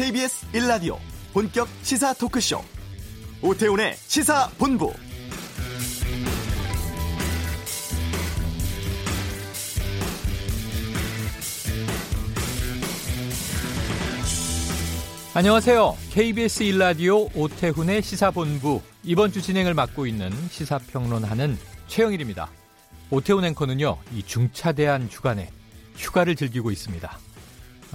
KBS 0.00 0.46
1라디오 0.52 0.96
본격 1.34 1.68
시사 1.82 2.14
토크쇼 2.14 2.58
오태훈의 3.42 3.96
시사본부 3.96 4.94
안녕하세요. 15.34 15.98
KBS 16.12 16.64
1라디오 16.64 17.28
오태훈의 17.36 18.00
시사본부 18.00 18.80
이번 19.04 19.30
주 19.30 19.42
진행을 19.42 19.74
맡고 19.74 20.06
있는 20.06 20.30
시사평론하는 20.48 21.58
최영일입니다. 21.88 22.48
오태훈 23.10 23.44
앵커는요, 23.44 23.98
이 24.14 24.22
중차대한 24.22 25.10
주간에 25.10 25.50
휴가를 25.94 26.36
즐기고 26.36 26.70
있습니다. 26.70 27.18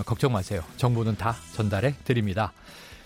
걱정 0.04 0.34
마세요. 0.34 0.62
정보는 0.78 1.16
다 1.16 1.36
전달해 1.54 1.96
드립니다. 2.04 2.54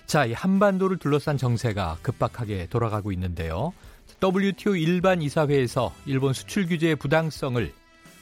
자, 0.05 0.25
이 0.25 0.33
한반도를 0.33 0.97
둘러싼 0.97 1.37
정세가 1.37 1.99
급박하게 2.01 2.67
돌아가고 2.67 3.11
있는데요. 3.11 3.73
WTO 4.21 4.75
일반 4.75 5.21
이사회에서 5.21 5.93
일본 6.05 6.33
수출 6.33 6.67
규제의 6.67 6.95
부당성을 6.95 7.71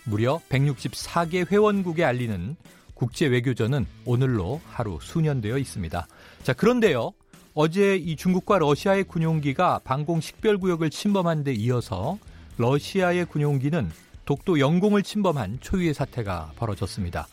무려 0.04 0.40
164개 0.50 1.50
회원국에 1.50 2.04
알리는 2.04 2.56
국제 2.94 3.28
외교전은 3.28 3.86
오늘로 4.06 4.60
하루 4.66 5.00
수년되어 5.02 5.58
있습니다. 5.58 6.08
자, 6.44 6.54
그런데요. 6.54 7.14
어제 7.54 7.96
이 7.96 8.16
중국과 8.16 8.60
러시아의 8.60 9.06
군용기가 9.06 9.80
방공 9.84 10.22
식별구역을 10.22 10.90
침범한 10.90 11.44
데 11.44 11.54
이어서 11.54 12.20
러시아의 12.58 13.26
군용기는 13.26 13.90
독도 14.26 14.60
영공을 14.60 15.04
침범한 15.04 15.58
초유의 15.62 15.94
사태가 15.94 16.52
벌어졌습니다. 16.58 17.28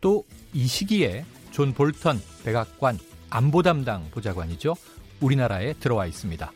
또 0.00 0.24
이 0.52 0.66
시기에 0.66 1.24
존 1.50 1.72
볼턴 1.72 2.20
백악관 2.44 2.98
안보 3.30 3.62
담당 3.62 4.08
보좌관이죠. 4.10 4.74
우리나라에 5.20 5.74
들어와 5.74 6.06
있습니다. 6.06 6.52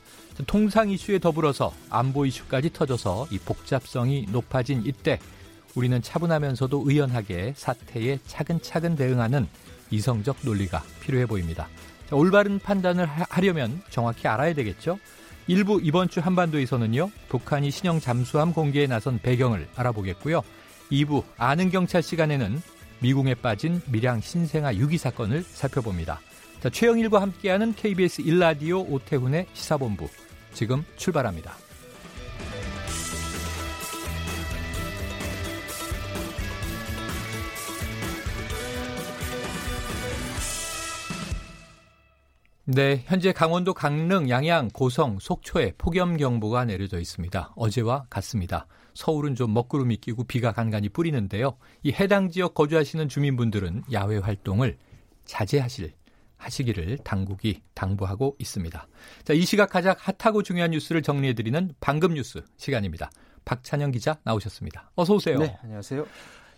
통상 0.47 0.91
이슈에 0.91 1.19
더불어서 1.19 1.73
안보 1.91 2.27
이슈까지 2.27 2.73
터져서 2.73 3.29
이 3.31 3.39
복잡성이 3.39 4.27
높아진 4.31 4.83
이때 4.85 5.19
우리는 5.75 6.01
차분하면서도 6.03 6.85
의연하게 6.87 7.55
사태에 7.57 8.19
차근차근 8.27 8.97
대응하는 8.97 9.47
이성적 9.91 10.39
논리가 10.43 10.83
필요해 11.01 11.27
보입니다. 11.27 11.69
자, 12.09 12.17
올바른 12.17 12.59
판단을 12.59 13.07
하려면 13.07 13.83
정확히 13.91 14.27
알아야 14.29 14.55
되겠죠. 14.55 14.99
일부 15.47 15.81
이번 15.83 16.09
주 16.09 16.21
한반도에서는요, 16.21 17.11
북한이 17.29 17.71
신형 17.71 18.01
잠수함 18.01 18.53
공개에 18.53 18.87
나선 18.87 19.19
배경을 19.21 19.69
알아보겠고요. 19.77 20.43
2부 20.91 21.23
아는 21.37 21.71
경찰 21.71 22.03
시간에는 22.03 22.61
미궁에 23.05 23.35
빠진 23.35 23.83
밀양 23.93 24.23
신생아 24.23 24.77
유기 24.77 24.97
사건을 24.97 25.43
살펴봅니다. 25.43 26.21
자, 26.61 26.71
최영일과 26.71 27.21
함께하는 27.21 27.75
KBS 27.75 28.23
1라디오 28.23 28.91
오태훈의 28.91 29.47
시사본부. 29.53 30.09
지금 30.55 30.83
출발합니다. 30.97 31.53
네, 42.65 43.05
현재 43.05 43.33
강원도 43.33 43.75
강릉, 43.75 44.31
양양, 44.31 44.71
고성, 44.73 45.19
속초에 45.21 45.75
폭염 45.77 46.17
경보가 46.17 46.65
내려져 46.65 46.99
있습니다. 46.99 47.53
어제와 47.55 48.07
같습니다. 48.09 48.67
서울은 48.95 49.35
좀 49.35 49.53
먹구름이 49.53 49.97
끼고 49.99 50.25
비가 50.25 50.53
간간히 50.53 50.89
뿌리는데요. 50.89 51.57
이 51.83 51.93
해당 51.93 52.31
지역 52.31 52.55
거주하시는 52.55 53.09
주민분들은 53.09 53.85
야외 53.93 54.19
활동을 54.19 54.79
자제하실 55.25 55.93
하시기를 56.37 56.99
당국이 56.99 57.63
당부하고 57.75 58.37
있습니다. 58.39 58.87
자, 59.25 59.33
이 59.33 59.43
시각 59.43 59.71
가장 59.71 59.95
핫하고 59.99 60.43
중요한 60.43 60.71
뉴스를 60.73 61.03
정리해드리는 61.03 61.75
방금 61.81 62.15
뉴스 62.15 62.43
시간입니다. 62.57 63.11
박찬영 63.45 63.91
기자 63.91 64.19
나오셨습니다. 64.25 64.91
어서 64.95 65.15
오세요. 65.15 65.39
네, 65.39 65.57
안녕하세요. 65.63 66.07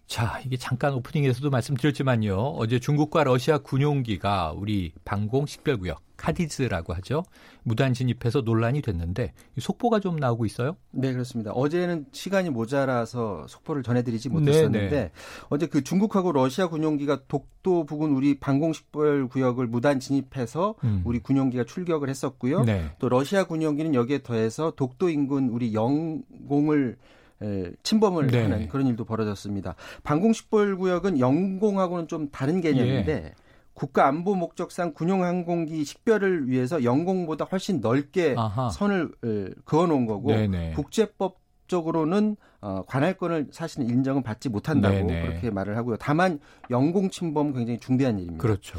자, 0.06 0.40
이게 0.44 0.56
잠깐 0.56 0.94
오프닝에서도 0.94 1.50
말씀드렸지만요. 1.50 2.36
어제 2.36 2.78
중국과 2.78 3.24
러시아 3.24 3.58
군용기가 3.58 4.52
우리 4.52 4.92
방공 5.04 5.46
식별구역 5.46 6.05
카디즈라고 6.16 6.94
하죠. 6.94 7.22
무단 7.62 7.92
진입해서 7.92 8.40
논란이 8.40 8.82
됐는데 8.82 9.32
속보가 9.58 10.00
좀 10.00 10.16
나오고 10.16 10.46
있어요? 10.46 10.76
네, 10.90 11.12
그렇습니다. 11.12 11.52
어제는 11.52 12.06
시간이 12.12 12.50
모자라서 12.50 13.46
속보를 13.48 13.82
전해드리지 13.82 14.28
못했었는데 14.28 14.88
네네. 14.88 15.10
어제 15.48 15.66
그 15.66 15.82
중국하고 15.82 16.32
러시아 16.32 16.68
군용기가 16.68 17.22
독도 17.28 17.84
부근 17.84 18.10
우리 18.10 18.38
방공 18.38 18.72
식별 18.72 19.28
구역을 19.28 19.66
무단 19.66 20.00
진입해서 20.00 20.74
음. 20.84 21.02
우리 21.04 21.18
군용기가 21.18 21.64
출격을 21.64 22.08
했었고요. 22.08 22.64
네. 22.64 22.90
또 22.98 23.08
러시아 23.08 23.44
군용기는 23.44 23.94
여기에 23.94 24.22
더해서 24.22 24.72
독도 24.76 25.08
인근 25.08 25.48
우리 25.48 25.74
영공을 25.74 26.96
에, 27.42 27.70
침범을 27.82 28.28
네. 28.28 28.42
하는 28.42 28.68
그런 28.68 28.86
일도 28.86 29.04
벌어졌습니다. 29.04 29.74
방공식별 30.04 30.76
구역은 30.76 31.18
영공하고는 31.18 32.08
좀 32.08 32.30
다른 32.30 32.60
개념인데 32.60 33.12
예. 33.12 33.45
국가 33.76 34.08
안보 34.08 34.34
목적상 34.34 34.94
군용 34.94 35.22
항공기 35.22 35.84
식별을 35.84 36.48
위해서 36.48 36.82
영공보다 36.82 37.44
훨씬 37.44 37.80
넓게 37.82 38.34
아하. 38.36 38.70
선을 38.70 39.12
에, 39.22 39.50
그어놓은 39.66 40.06
거고 40.06 40.30
네네. 40.32 40.72
국제법 40.72 41.36
적으로는 41.68 42.36
어, 42.62 42.84
관할권을 42.86 43.48
사실은 43.50 43.90
인정은 43.90 44.22
받지 44.22 44.48
못한다고 44.48 44.94
네네. 44.94 45.26
그렇게 45.26 45.50
말을 45.50 45.76
하고요. 45.76 45.96
다만 46.00 46.40
영공 46.70 47.10
침범 47.10 47.52
굉장히 47.52 47.78
중대한 47.78 48.18
일입니다. 48.18 48.40
그렇죠. 48.40 48.78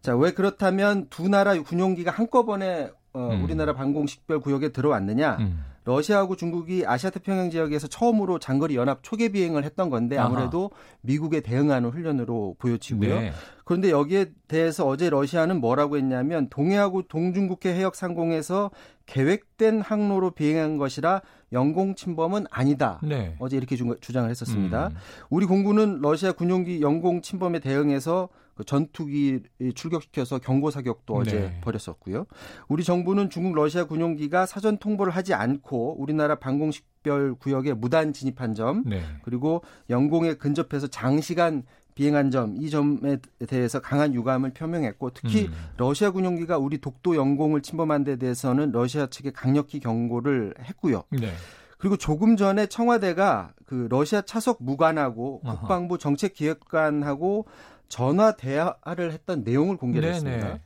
자, 0.00 0.16
왜 0.16 0.30
그렇다면 0.32 1.08
두 1.10 1.28
나라 1.28 1.60
군용기가 1.60 2.12
한꺼번에 2.12 2.90
어, 3.14 3.30
음. 3.32 3.42
우리나라 3.42 3.72
방공식별 3.72 4.38
구역에 4.40 4.68
들어왔느냐? 4.68 5.38
음. 5.40 5.64
러시아하고 5.86 6.34
중국이 6.34 6.84
아시아 6.84 7.10
태평양 7.10 7.48
지역에서 7.48 7.86
처음으로 7.86 8.40
장거리 8.40 8.74
연합 8.74 8.98
초계 9.02 9.28
비행을 9.28 9.64
했던 9.64 9.88
건데 9.88 10.18
아무래도 10.18 10.70
아하. 10.72 10.82
미국에 11.02 11.40
대응하는 11.40 11.90
훈련으로 11.90 12.56
보여지고요. 12.58 13.20
네. 13.20 13.32
그런데 13.64 13.90
여기에 13.90 14.32
대해서 14.48 14.86
어제 14.86 15.08
러시아는 15.08 15.60
뭐라고 15.60 15.96
했냐면 15.96 16.48
동해하고 16.50 17.02
동중국해 17.02 17.72
해역 17.72 17.94
상공에서 17.94 18.72
계획된 19.06 19.80
항로로 19.80 20.32
비행한 20.32 20.76
것이라 20.76 21.22
영공 21.52 21.94
침범은 21.94 22.46
아니다. 22.50 23.00
네. 23.04 23.36
어제 23.38 23.56
이렇게 23.56 23.76
주장을 23.76 24.28
했었습니다. 24.28 24.88
음. 24.88 24.96
우리 25.30 25.46
공군은 25.46 26.00
러시아 26.00 26.32
군용기 26.32 26.80
영공 26.82 27.22
침범에 27.22 27.60
대응해서 27.60 28.28
그 28.56 28.64
전투기 28.64 29.40
출격시켜서 29.74 30.38
경고 30.38 30.70
사격도 30.70 31.14
어제 31.14 31.40
네. 31.40 31.60
벌였었고요. 31.60 32.26
우리 32.68 32.84
정부는 32.84 33.28
중국 33.28 33.54
러시아 33.54 33.84
군용기가 33.84 34.46
사전 34.46 34.78
통보를 34.78 35.14
하지 35.14 35.34
않고 35.34 36.00
우리나라 36.00 36.36
방공 36.36 36.70
식별 36.70 37.34
구역에 37.34 37.74
무단 37.74 38.14
진입한 38.14 38.54
점, 38.54 38.82
네. 38.86 39.02
그리고 39.22 39.62
영공에 39.90 40.34
근접해서 40.34 40.86
장시간 40.86 41.64
비행한 41.94 42.30
점, 42.30 42.56
이 42.56 42.70
점에 42.70 43.18
대해서 43.46 43.80
강한 43.80 44.14
유감을 44.14 44.54
표명했고 44.54 45.10
특히 45.10 45.46
음. 45.46 45.52
러시아 45.76 46.10
군용기가 46.10 46.56
우리 46.56 46.78
독도 46.78 47.14
영공을 47.14 47.60
침범한 47.60 48.04
데 48.04 48.16
대해서는 48.16 48.72
러시아 48.72 49.06
측에 49.06 49.32
강력히 49.32 49.80
경고를 49.80 50.54
했고요. 50.62 51.04
네. 51.10 51.30
그리고 51.78 51.98
조금 51.98 52.36
전에 52.36 52.66
청와대가 52.66 53.52
그 53.66 53.86
러시아 53.90 54.22
차석 54.22 54.62
무관하고 54.62 55.40
국방부 55.40 55.98
정책기획관하고 55.98 57.46
전화 57.88 58.32
대화를 58.32 59.12
했던 59.12 59.42
내용을 59.44 59.76
공개를 59.76 60.08
했습니다. 60.10 60.58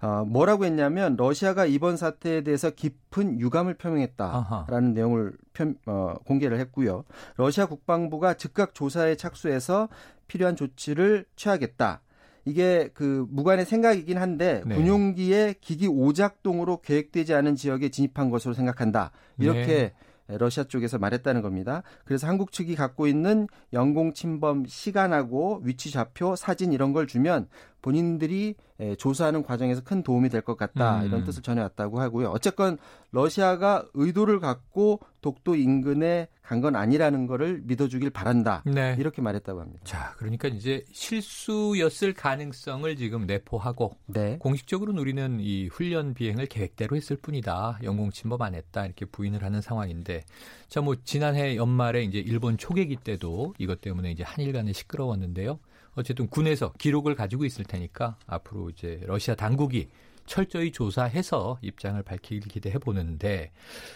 어, 0.00 0.24
뭐라고 0.24 0.64
했냐면 0.64 1.16
러시아가 1.16 1.66
이번 1.66 1.96
사태에 1.96 2.42
대해서 2.42 2.70
깊은 2.70 3.40
유감을 3.40 3.74
표명했다라는 3.74 4.36
아하. 4.46 4.80
내용을 4.80 5.32
표, 5.52 5.74
어, 5.86 6.14
공개를 6.24 6.60
했고요. 6.60 7.04
러시아 7.36 7.66
국방부가 7.66 8.34
즉각 8.34 8.74
조사에 8.74 9.16
착수해서 9.16 9.88
필요한 10.28 10.54
조치를 10.54 11.24
취하겠다. 11.34 12.00
이게 12.44 12.90
그 12.94 13.26
무관의 13.30 13.66
생각이긴 13.66 14.18
한데 14.18 14.62
네. 14.64 14.76
군용기의 14.76 15.56
기기 15.60 15.86
오작동으로 15.86 16.80
계획되지 16.80 17.34
않은 17.34 17.56
지역에 17.56 17.90
진입한 17.90 18.30
것으로 18.30 18.54
생각한다. 18.54 19.10
이렇게 19.38 19.66
네. 19.66 19.94
러시아 20.28 20.64
쪽에서 20.64 20.98
말했다는 20.98 21.40
겁니다. 21.42 21.82
그래서 22.04 22.26
한국 22.26 22.52
측이 22.52 22.74
갖고 22.76 23.06
있는 23.06 23.48
영공 23.72 24.12
침범 24.12 24.66
시간하고 24.66 25.62
위치 25.64 25.90
좌표, 25.90 26.36
사진 26.36 26.72
이런 26.72 26.92
걸 26.92 27.06
주면 27.06 27.48
본인들이 27.80 28.56
조사하는 28.98 29.42
과정에서 29.42 29.82
큰 29.82 30.02
도움이 30.02 30.28
될 30.28 30.42
것 30.42 30.56
같다 30.56 31.00
음. 31.00 31.06
이런 31.06 31.24
뜻을 31.24 31.42
전해왔다고 31.42 32.00
하고요. 32.00 32.28
어쨌건 32.28 32.76
러시아가 33.12 33.84
의도를 33.94 34.38
갖고 34.40 35.00
독도 35.20 35.56
인근에 35.56 36.28
간 36.42 36.58
건 36.60 36.76
아니라는 36.76 37.26
거를 37.26 37.60
믿어주길 37.64 38.10
바란다. 38.10 38.62
네. 38.64 38.96
이렇게 38.98 39.20
말했다고 39.20 39.60
합니다. 39.60 39.80
자, 39.84 40.14
그러니까 40.16 40.48
이제 40.48 40.82
실수였을 40.92 42.14
가능성을 42.14 42.96
지금 42.96 43.26
내포하고 43.26 43.96
네. 44.06 44.38
공식적으로는 44.40 45.00
우리는 45.00 45.38
이 45.40 45.68
훈련 45.68 46.14
비행을 46.14 46.46
계획대로 46.46 46.96
했을 46.96 47.16
뿐이다. 47.16 47.80
영공 47.82 48.10
침범 48.10 48.40
안 48.42 48.54
했다 48.54 48.86
이렇게 48.86 49.04
부인을 49.04 49.44
하는 49.44 49.60
상황인데, 49.60 50.24
자, 50.68 50.80
뭐 50.80 50.96
지난해 51.04 51.56
연말에 51.56 52.02
이제 52.02 52.18
일본 52.18 52.56
초계기 52.56 52.96
때도 52.96 53.54
이것 53.58 53.80
때문에 53.80 54.10
이제 54.10 54.22
한일 54.24 54.52
간에 54.52 54.72
시끄러웠는데요. 54.72 55.58
어쨌든 55.94 56.28
군에서 56.28 56.72
기록을 56.78 57.14
가지고 57.14 57.44
있을 57.44 57.64
테니까 57.64 58.16
앞으로 58.26 58.70
이제 58.70 59.00
러시아 59.04 59.34
당국이 59.34 59.88
철저히 60.28 60.70
조사해서 60.70 61.58
입장을 61.62 62.00
밝히길 62.02 62.48
기대해 62.48 62.78
보는데 62.78 63.50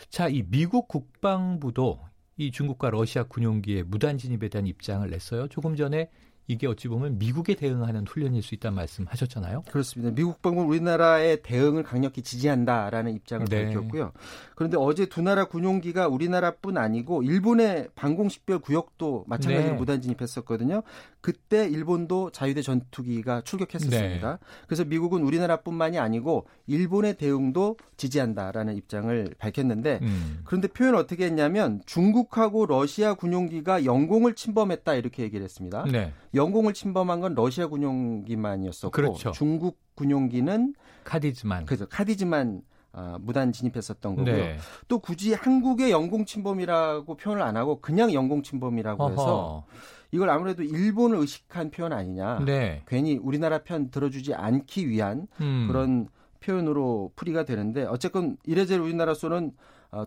자, 0.09 0.29
이 0.29 0.43
미국 0.43 0.89
국방부도 0.89 2.01
이 2.39 2.51
중국과 2.51 2.91
러시아 2.91 3.25
군용기의 3.25 3.85
무단 3.85 4.19
진입에 4.19 4.49
대한 4.49 4.67
입장을 4.67 5.09
냈어요. 5.09 5.47
조금 5.49 5.77
전에 5.77 6.11
이게 6.49 6.67
어찌 6.67 6.89
보면 6.89 7.19
미국에 7.19 7.55
대응하는 7.55 8.07
훈련일 8.07 8.43
수 8.43 8.55
있다는 8.55 8.77
말씀하셨잖아요. 8.77 9.63
그렇습니다. 9.71 10.15
미국 10.15 10.35
국방부 10.35 10.63
우리나라의 10.63 11.43
대응을 11.43 11.85
강력히 11.85 12.23
지지한다라는 12.23 13.15
입장을 13.15 13.47
네. 13.47 13.67
밝혔고요. 13.67 14.13
그런데 14.57 14.77
어제 14.79 15.07
두 15.07 15.23
나라 15.23 15.45
군용기가 15.45 16.09
우리나라뿐 16.09 16.77
아니고 16.77 17.23
일본의 17.23 17.89
방공식별 17.95 18.59
구역도 18.59 19.25
마찬가지로 19.29 19.73
네. 19.73 19.79
무단 19.79 20.03
진입했었거든요. 20.03 20.83
그때 21.21 21.69
일본도 21.69 22.31
자유대 22.31 22.63
전투기가 22.63 23.43
출격했었습니다. 23.43 24.31
네. 24.31 24.39
그래서 24.67 24.85
미국은 24.85 25.23
우리나라뿐만이 25.23 25.99
아니고 25.99 26.47
일본의 26.67 27.17
대응도 27.17 27.77
지지한다라는 27.97 28.77
입장을 28.77 29.35
밝혔는데 29.39 30.01
음. 30.03 30.41
그런데 30.45 30.67
표현 30.67 30.97
어떻게 30.97 31.25
했냐면 31.27 31.81
중국하고 31.87 32.67
러시아 32.67 33.15
군용기가 33.15 33.85
영공을 33.85 34.35
침범했다 34.35 34.95
이렇게 34.95 35.23
얘기를 35.23 35.45
했습니다. 35.45 35.85
네. 36.33 36.39
영공을 36.39 36.75
침범한 36.75 37.21
건 37.21 37.35
러시아 37.35 37.67
군용기만이었었고 37.67 38.91
그렇죠. 38.91 39.31
중국 39.33 39.79
군용기는 39.95 40.75
카디즈만 41.05 41.67
그죠 41.67 41.87
카디즈만 41.89 42.63
어, 42.95 43.17
무단 43.21 43.53
진입했었던 43.53 44.17
거고요. 44.17 44.37
네. 44.37 44.57
또 44.87 44.99
굳이 44.99 45.33
한국의 45.33 45.91
영공 45.91 46.27
침범이라고 46.27 47.17
표현을 47.17 47.43
안 47.43 47.57
하고 47.57 47.81
그냥 47.81 48.13
영공 48.13 48.43
침범이라고 48.43 49.03
어허. 49.03 49.13
해서 49.13 49.65
이걸 50.11 50.29
아무래도 50.29 50.63
일본을 50.63 51.17
의식한 51.19 51.71
표현 51.71 51.93
아니냐. 51.95 52.41
네. 52.45 52.83
괜히 52.87 53.17
우리나라 53.17 53.59
편 53.59 53.91
들어주지 53.91 54.35
않기 54.35 54.91
위한 54.91 55.27
음. 55.41 55.67
그런 55.69 56.09
표현으로 56.41 57.13
풀이가 57.17 57.45
되는데 57.45 57.85
어쨌건 57.85 58.37
이래저래 58.45 58.81
우리나라로서는 58.83 59.53
어, 59.53 59.57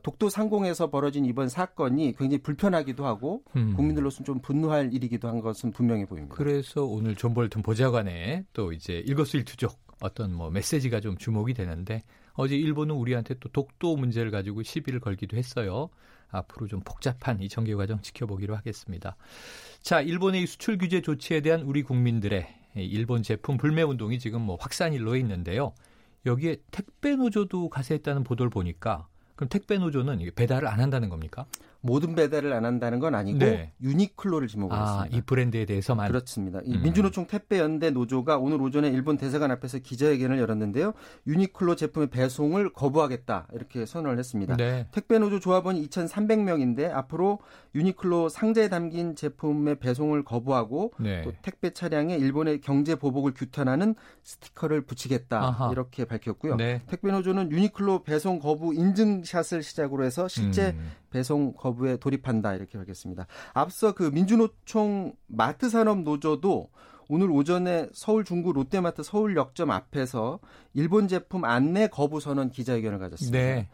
독도 0.01 0.29
상공에서 0.29 0.89
벌어진 0.89 1.25
이번 1.25 1.47
사건이 1.47 2.15
굉장히 2.17 2.41
불편하기도 2.41 3.05
하고 3.05 3.43
음. 3.55 3.73
국민들로서는 3.75 4.25
좀 4.25 4.39
분노할 4.41 4.93
일이기도 4.93 5.27
한 5.27 5.41
것은 5.41 5.71
분명해 5.71 6.07
보입니다. 6.07 6.35
그래서 6.35 6.83
오늘 6.83 7.15
존 7.15 7.33
볼튼 7.33 7.61
보좌관의 7.61 8.45
또 8.53 8.73
이제 8.73 9.03
일거수일투족 9.05 9.77
어떤 10.01 10.33
뭐 10.33 10.49
메시지가 10.49 11.01
좀 11.01 11.17
주목이 11.17 11.53
되는데 11.53 12.01
어제 12.33 12.55
일본은 12.55 12.95
우리한테 12.95 13.35
또 13.39 13.49
독도 13.49 13.95
문제를 13.95 14.31
가지고 14.31 14.63
시비를 14.63 14.99
걸기도 14.99 15.37
했어요. 15.37 15.89
앞으로 16.29 16.67
좀 16.67 16.81
복잡한 16.81 17.39
이 17.39 17.47
전개 17.47 17.73
과정 17.75 18.01
지켜보기로 18.01 18.55
하겠습니다. 18.55 19.15
자, 19.81 20.01
일본의 20.01 20.47
수출 20.47 20.77
규제 20.77 21.01
조치에 21.01 21.41
대한 21.41 21.61
우리 21.61 21.83
국민들의 21.83 22.47
일본 22.75 23.23
제품 23.23 23.55
불매 23.57 23.83
운동이 23.83 24.19
지금 24.19 24.41
뭐 24.41 24.57
확산일로에 24.59 25.19
있는데요. 25.19 25.73
여기에 26.25 26.57
택배 26.71 27.15
노조도 27.15 27.69
가세했다는 27.69 28.23
보도를 28.23 28.49
보니까 28.49 29.07
그럼 29.35 29.49
택배 29.49 29.77
노조는 29.77 30.19
배달을 30.35 30.67
안 30.67 30.79
한다는 30.79 31.09
겁니까? 31.09 31.45
모든 31.85 32.15
배달을 32.15 32.51
안 32.51 32.65
한다는 32.65 32.99
건 32.99 33.13
아니고 33.13 33.37
네. 33.37 33.71
유니클로를 33.79 34.47
지목을 34.47 34.75
아, 34.75 35.01
했습니다. 35.01 35.17
이 35.17 35.21
브랜드에 35.21 35.65
대해서만 35.65 36.07
그렇습니다. 36.07 36.59
이 36.65 36.73
음. 36.73 36.81
민주노총 36.81 37.27
택배 37.27 37.59
연대 37.59 37.91
노조가 37.91 38.37
오늘 38.37 38.59
오전에 38.59 38.89
일본 38.89 39.17
대사관 39.17 39.51
앞에서 39.51 39.77
기자회견을 39.77 40.39
열었는데요. 40.39 40.93
유니클로 41.27 41.75
제품의 41.75 42.09
배송을 42.09 42.73
거부하겠다 42.73 43.49
이렇게 43.53 43.85
선언을 43.85 44.17
했습니다. 44.17 44.57
네. 44.57 44.87
택배 44.91 45.19
노조 45.19 45.39
조합원이 45.39 45.87
2,300명인데 45.87 46.91
앞으로 46.91 47.39
유니클로 47.75 48.29
상자에 48.29 48.67
담긴 48.67 49.15
제품의 49.15 49.75
배송을 49.75 50.23
거부하고 50.23 50.93
네. 50.99 51.21
또 51.21 51.33
택배 51.43 51.69
차량에 51.69 52.15
일본의 52.15 52.61
경제 52.61 52.95
보복을 52.95 53.33
규탄하는 53.35 53.93
스티커를 54.23 54.81
붙이겠다 54.81 55.39
아하. 55.39 55.71
이렇게 55.71 56.05
밝혔고요. 56.05 56.55
네. 56.55 56.81
택배 56.87 57.11
노조는 57.11 57.51
유니클로 57.51 58.03
배송 58.03 58.39
거부 58.39 58.73
인증샷을 58.73 59.61
시작으로 59.61 60.03
해서 60.03 60.27
실제 60.27 60.69
음. 60.69 60.91
배송 61.15 61.53
거부에 61.53 61.95
돌입한다 61.95 62.55
이렇게 62.55 62.77
밝혔습니다. 62.77 63.25
앞서 63.53 63.93
그 63.93 64.03
민주노총 64.03 65.13
마트 65.27 65.69
산업 65.69 66.01
노조도 66.01 66.67
오늘 67.07 67.31
오전에 67.31 67.87
서울 67.93 68.25
중구 68.25 68.51
롯데마트 68.51 69.01
서울역점 69.01 69.71
앞에서 69.71 70.39
일본 70.73 71.07
제품 71.07 71.45
안내 71.45 71.87
거부 71.87 72.19
선언 72.19 72.49
기자회견을 72.49 72.99
가졌습니다. 72.99 73.37
네. 73.37 73.69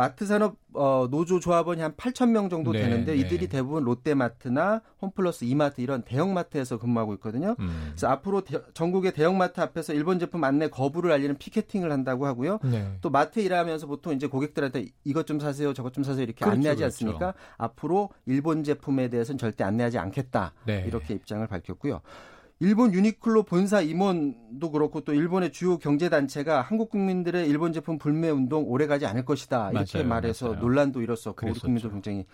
마트 0.00 0.24
산업 0.24 0.56
어, 0.72 1.08
노조 1.10 1.40
조합원이 1.40 1.82
한 1.82 1.92
8천 1.92 2.30
명 2.30 2.48
정도 2.48 2.72
네, 2.72 2.80
되는데 2.80 3.12
네. 3.12 3.18
이들이 3.18 3.48
대부분 3.48 3.84
롯데마트나 3.84 4.80
홈플러스 5.02 5.44
이마트 5.44 5.82
이런 5.82 6.00
대형마트에서 6.04 6.78
근무하고 6.78 7.12
있거든요. 7.14 7.54
음. 7.60 7.88
그래서 7.90 8.08
앞으로 8.08 8.40
대, 8.40 8.58
전국의 8.72 9.12
대형마트 9.12 9.60
앞에서 9.60 9.92
일본 9.92 10.18
제품 10.18 10.42
안내 10.42 10.68
거부를 10.68 11.12
알리는 11.12 11.36
피켓팅을 11.36 11.92
한다고 11.92 12.24
하고요. 12.24 12.60
네. 12.64 12.96
또 13.02 13.10
마트 13.10 13.40
일하면서 13.40 13.88
보통 13.88 14.14
이제 14.14 14.26
고객들한테 14.26 14.86
이것 15.04 15.26
좀 15.26 15.38
사세요, 15.38 15.74
저것 15.74 15.92
좀 15.92 16.02
사세요 16.02 16.22
이렇게 16.22 16.46
그렇죠, 16.46 16.56
안내하지 16.56 16.78
그렇죠. 16.78 16.84
않습니까? 16.86 17.18
그렇죠. 17.32 17.38
앞으로 17.58 18.08
일본 18.24 18.64
제품에 18.64 19.08
대해서는 19.10 19.36
절대 19.36 19.64
안내하지 19.64 19.98
않겠다 19.98 20.54
네. 20.64 20.82
이렇게 20.86 21.12
입장을 21.12 21.46
밝혔고요. 21.46 22.00
일본 22.62 22.92
유니클로 22.92 23.44
본사 23.44 23.80
임원도 23.80 24.70
그렇고 24.70 25.00
또 25.00 25.14
일본의 25.14 25.50
주요 25.50 25.78
경제 25.78 26.10
단체가 26.10 26.60
한국 26.60 26.90
국민들의 26.90 27.48
일본 27.48 27.72
제품 27.72 27.96
불매 27.96 28.28
운동 28.28 28.64
오래 28.68 28.86
가지 28.86 29.06
않을 29.06 29.24
것이다 29.24 29.70
이렇게 29.72 29.98
맞아요, 29.98 30.08
말해서 30.08 30.48
맞아요. 30.50 30.60
논란도 30.60 31.00
일었었고. 31.00 31.46
우리 31.48 31.58
국민도 31.58 31.90
굉장히 31.90 32.26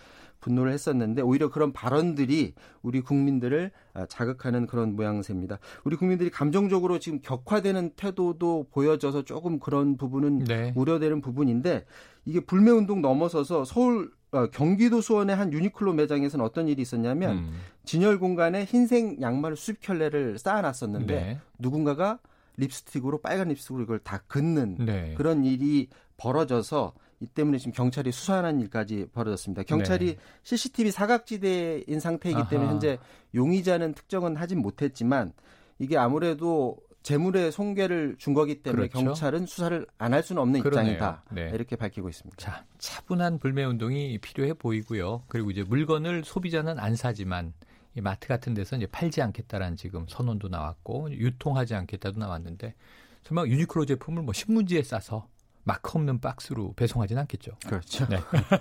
분노를 0.47 0.73
했었는데 0.73 1.23
오히려 1.23 1.51
그런 1.51 1.73
발언들이 1.73 2.55
우리 2.83 3.01
국민들을 3.01 3.73
아, 3.95 4.07
자극하는 4.07 4.69
그런 4.69 4.95
모양새입니다. 4.95 5.59
우리 5.83 5.97
국민들이 5.97 6.31
감정적으로 6.31 7.01
지금 7.01 7.21
격화되는 7.21 7.91
태도도 7.97 8.69
보여져서 8.71 9.23
조금 9.23 9.59
그런 9.59 9.97
부분은 9.97 10.45
네. 10.45 10.73
우려되는 10.77 11.21
부분인데 11.21 11.85
이게 12.25 12.39
불매 12.39 12.71
운동 12.71 13.03
넘어서서 13.03 13.65
서울 13.65 14.13
어, 14.31 14.47
경기도 14.51 15.01
수원의 15.01 15.35
한 15.35 15.53
유니클로 15.53 15.93
매장에서는 15.95 16.45
어떤 16.45 16.69
일이 16.69 16.83
있었냐면 16.83 17.39
음. 17.39 17.53
진열 17.85 18.19
공간에 18.19 18.65
흰색 18.65 19.21
양말 19.21 19.57
수십 19.57 19.81
켤레를 19.81 20.39
쌓아놨었는데 20.39 21.15
네. 21.15 21.39
누군가가 21.59 22.19
립스틱으로 22.57 23.19
빨간 23.19 23.49
립스틱으로 23.49 23.83
이걸 23.85 23.99
다 23.99 24.23
긋는 24.29 24.77
네. 24.85 25.15
그런 25.17 25.45
일이 25.45 25.89
벌어져서 26.17 26.95
이 27.21 27.27
때문에 27.27 27.59
지금 27.59 27.73
경찰이 27.73 28.13
수사하는 28.13 28.61
일까지 28.61 29.07
벌어졌습니다. 29.13 29.63
경찰이 29.63 30.07
네. 30.17 30.17
CCTV 30.43 30.91
사각지대인 30.91 31.99
상태이기 32.01 32.39
아하. 32.39 32.49
때문에 32.49 32.69
현재 32.71 32.99
용의자는 33.35 33.95
특정은 33.95 34.37
하진 34.37 34.61
못했지만 34.61 35.33
이게 35.79 35.97
아무래도 35.97 36.77
재물의 37.03 37.53
손괴를 37.53 38.17
준 38.19 38.35
거기 38.35 38.63
때문에 38.63 38.89
그렇죠. 38.89 39.05
경찰은 39.07 39.47
수사를 39.47 39.87
안 39.97 40.13
할 40.13 40.23
수는 40.25 40.43
없는 40.43 40.61
그러네요. 40.61 40.95
입장이다. 40.95 41.25
네. 41.31 41.51
이렇게 41.55 41.77
밝히고 41.77 42.09
있습니다. 42.09 42.37
자, 42.37 42.65
차분한 42.79 43.39
불매 43.39 43.65
운동이 43.65 44.19
필요해 44.19 44.55
보이고요. 44.55 45.23
그리고 45.29 45.51
이제 45.53 45.63
물건을 45.63 46.25
소비자는 46.25 46.79
안 46.81 46.97
사지만 46.97 47.53
이 47.95 48.01
마트 48.01 48.27
같은 48.29 48.53
데서 48.55 48.77
이제 48.77 48.87
팔지 48.87 49.23
않겠다라는 49.23 49.77
지금 49.77 50.05
선언도 50.09 50.49
나왔고 50.49 51.11
유통하지 51.13 51.75
않겠다도 51.77 52.19
나왔는데 52.19 52.75
설마 53.23 53.47
유니클로 53.47 53.87
제품을 53.87 54.23
뭐 54.23 54.35
신문지에 54.35 54.83
싸서 54.83 55.29
마크 55.67 55.99
없는 55.99 56.21
박스로 56.21 56.73
배송하진 56.75 57.19
않겠죠. 57.19 57.51
그렇죠. 57.67 58.07
네. 58.07 58.19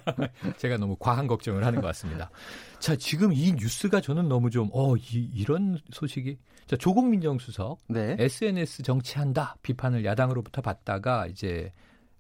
제가 0.57 0.77
너무 0.77 0.95
과한 0.99 1.27
걱정을 1.27 1.63
하는 1.63 1.79
것 1.79 1.85
같습니다. 1.87 2.31
자, 2.79 2.95
지금 2.95 3.31
이 3.31 3.53
뉴스가 3.53 4.01
저는 4.01 4.27
너무 4.27 4.49
좀, 4.49 4.71
어, 4.73 4.97
이, 4.97 5.29
이런 5.35 5.77
소식이. 5.91 6.39
자, 6.65 6.75
조국 6.75 7.07
민정수석. 7.07 7.77
네. 7.89 8.15
SNS 8.17 8.81
정치한다. 8.81 9.55
비판을 9.61 10.03
야당으로부터 10.03 10.63
받다가 10.63 11.27
이제 11.27 11.71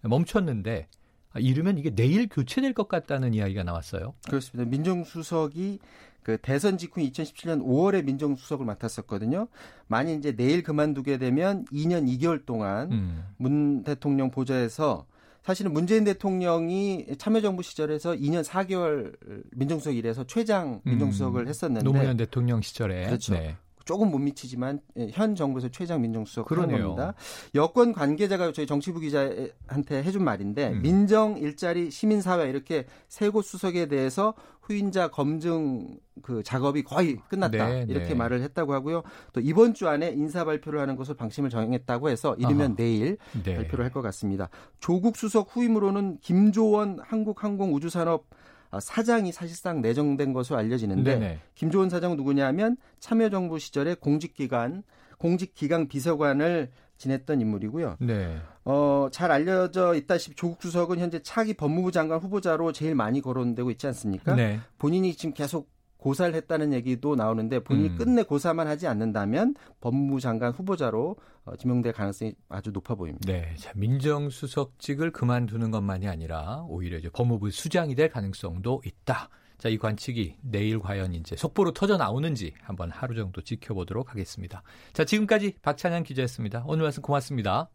멈췄는데, 0.01 0.87
아, 0.87 1.04
이르면 1.39 1.77
이게 1.77 1.93
내일 1.93 2.27
교체될 2.27 2.73
것 2.73 2.87
같다는 2.87 3.33
이야기가 3.33 3.63
나왔어요. 3.63 4.13
그렇습니다. 4.27 4.69
민정수석이 4.69 5.79
그 6.23 6.37
대선 6.41 6.77
직후 6.79 7.01
2017년 7.01 7.63
5월에 7.63 8.03
민정수석을 8.03 8.65
맡았었거든요. 8.65 9.47
만약 9.87 10.13
이제 10.13 10.35
내일 10.35 10.63
그만두게 10.63 11.19
되면 11.19 11.65
2년 11.65 12.07
2개월 12.07 12.45
동안 12.45 12.91
음. 12.91 13.23
문 13.37 13.83
대통령 13.83 14.31
보좌에서 14.31 15.05
사실은 15.43 15.73
문재인 15.73 16.03
대통령이 16.03 17.05
참여정부 17.19 17.61
시절에서 17.61 18.13
2년 18.13 18.43
4개월 18.43 19.15
민정수석 19.51 19.95
일해서 19.95 20.25
최장 20.25 20.81
민정수석을 20.85 21.43
음. 21.43 21.47
했었는데 21.47 21.83
노무현 21.85 22.17
대통령 22.17 22.61
시절에 22.61 23.05
그렇죠. 23.05 23.35
네. 23.35 23.55
조금 23.85 24.11
못 24.11 24.17
미치지만 24.17 24.81
예, 24.97 25.09
현 25.11 25.35
정부에서 25.35 25.69
최장 25.69 26.01
민정수석 26.01 26.51
하는 26.51 26.63
겁니다. 26.81 27.13
여권 27.53 27.93
관계자가 27.93 28.51
저희 28.51 28.65
정치부 28.67 28.99
기자한테 28.99 30.03
해준 30.03 30.23
말인데 30.23 30.69
음. 30.69 30.81
민정 30.81 31.37
일자리 31.37 31.91
시민사회 31.91 32.49
이렇게 32.49 32.85
세 33.07 33.29
곳 33.29 33.45
수석에 33.45 33.85
대해서 33.87 34.33
후임자 34.61 35.09
검증 35.09 35.99
그 36.23 36.41
작업이 36.41 36.81
거의 36.83 37.17
끝났다 37.29 37.67
네, 37.69 37.85
이렇게 37.87 38.09
네. 38.09 38.15
말을 38.15 38.41
했다고 38.41 38.73
하고요. 38.73 39.03
또 39.33 39.39
이번 39.41 39.73
주 39.75 39.87
안에 39.87 40.09
인사 40.11 40.43
발표를 40.43 40.79
하는 40.79 40.95
것을 40.95 41.13
방침을 41.15 41.51
정했다고 41.51 42.09
해서 42.09 42.33
이르면 42.35 42.61
아하. 42.67 42.75
내일 42.75 43.17
네. 43.43 43.55
발표를 43.55 43.85
할 43.85 43.91
것 43.91 44.01
같습니다. 44.01 44.49
조국 44.79 45.15
수석 45.17 45.55
후임으로는 45.55 46.17
김조원 46.21 46.97
한국항공우주산업 47.03 48.21
어, 48.21 48.35
사장이 48.79 49.31
사실상 49.31 49.81
내정된 49.81 50.33
것으로 50.33 50.57
알려지는데 50.57 51.19
네네. 51.19 51.39
김조은 51.55 51.89
사장 51.89 52.15
누구냐면 52.15 52.77
참여정부 52.99 53.59
시절에 53.59 53.95
공직기관 53.95 54.83
공직기강 55.17 55.87
비서관을 55.87 56.71
지냈던 56.97 57.41
인물이고요. 57.41 57.97
네. 57.99 58.37
어, 58.63 59.09
잘 59.11 59.31
알려져 59.31 59.93
있다시피 59.95 60.35
조국 60.35 60.61
수석은 60.61 60.99
현재 60.99 61.21
차기 61.21 61.53
법무부 61.53 61.91
장관 61.91 62.19
후보자로 62.19 62.71
제일 62.71 62.95
많이 62.95 63.21
거론되고 63.21 63.69
있지 63.71 63.87
않습니까? 63.87 64.35
네. 64.35 64.59
본인이 64.77 65.13
지금 65.15 65.33
계속 65.33 65.69
고사를 66.05 66.35
했다는 66.35 66.71
얘기도 66.71 67.15
나오는데 67.15 67.61
본인이 67.61 67.89
음. 67.89 67.97
끝내 67.97 68.21
고사만 68.21 68.67
하지 68.67 68.85
않는다면 68.85 69.55
법무부 69.81 70.19
장관 70.19 70.51
후보자로 70.51 71.15
어, 71.45 71.55
지명될 71.55 71.93
가능성이 71.93 72.35
아주 72.47 72.69
높아 72.69 72.93
보입니다. 72.93 73.25
네, 73.25 73.55
자, 73.57 73.71
민정수석직을 73.75 75.11
그만두는 75.11 75.71
것만이 75.71 76.07
아니라 76.07 76.63
오히려 76.67 76.99
이제 76.99 77.09
법무부 77.09 77.49
수장이 77.49 77.95
될 77.95 78.09
가능성도 78.09 78.83
있다. 78.85 79.29
자, 79.57 79.67
이 79.69 79.79
관측이 79.79 80.35
내일 80.43 80.77
과연 80.77 81.15
이제 81.15 81.35
속보로 81.35 81.71
터져 81.71 81.97
나오는지 81.97 82.53
한번 82.61 82.91
하루 82.91 83.15
정도 83.15 83.41
지켜보도록 83.41 84.11
하겠습니다. 84.11 84.61
자, 84.93 85.05
지금까지 85.05 85.55
박찬현 85.63 86.03
기자였습니다. 86.03 86.65
오늘 86.67 86.83
말씀 86.83 87.01
고맙습니다. 87.01 87.71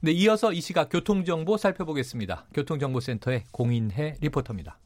네, 0.00 0.10
이어서 0.10 0.52
이 0.52 0.60
시각 0.60 0.88
교통정보 0.88 1.58
살펴보겠습니다. 1.58 2.46
교통정보센터의 2.54 3.44
공인혜 3.52 4.16
리포터입니다. 4.20 4.80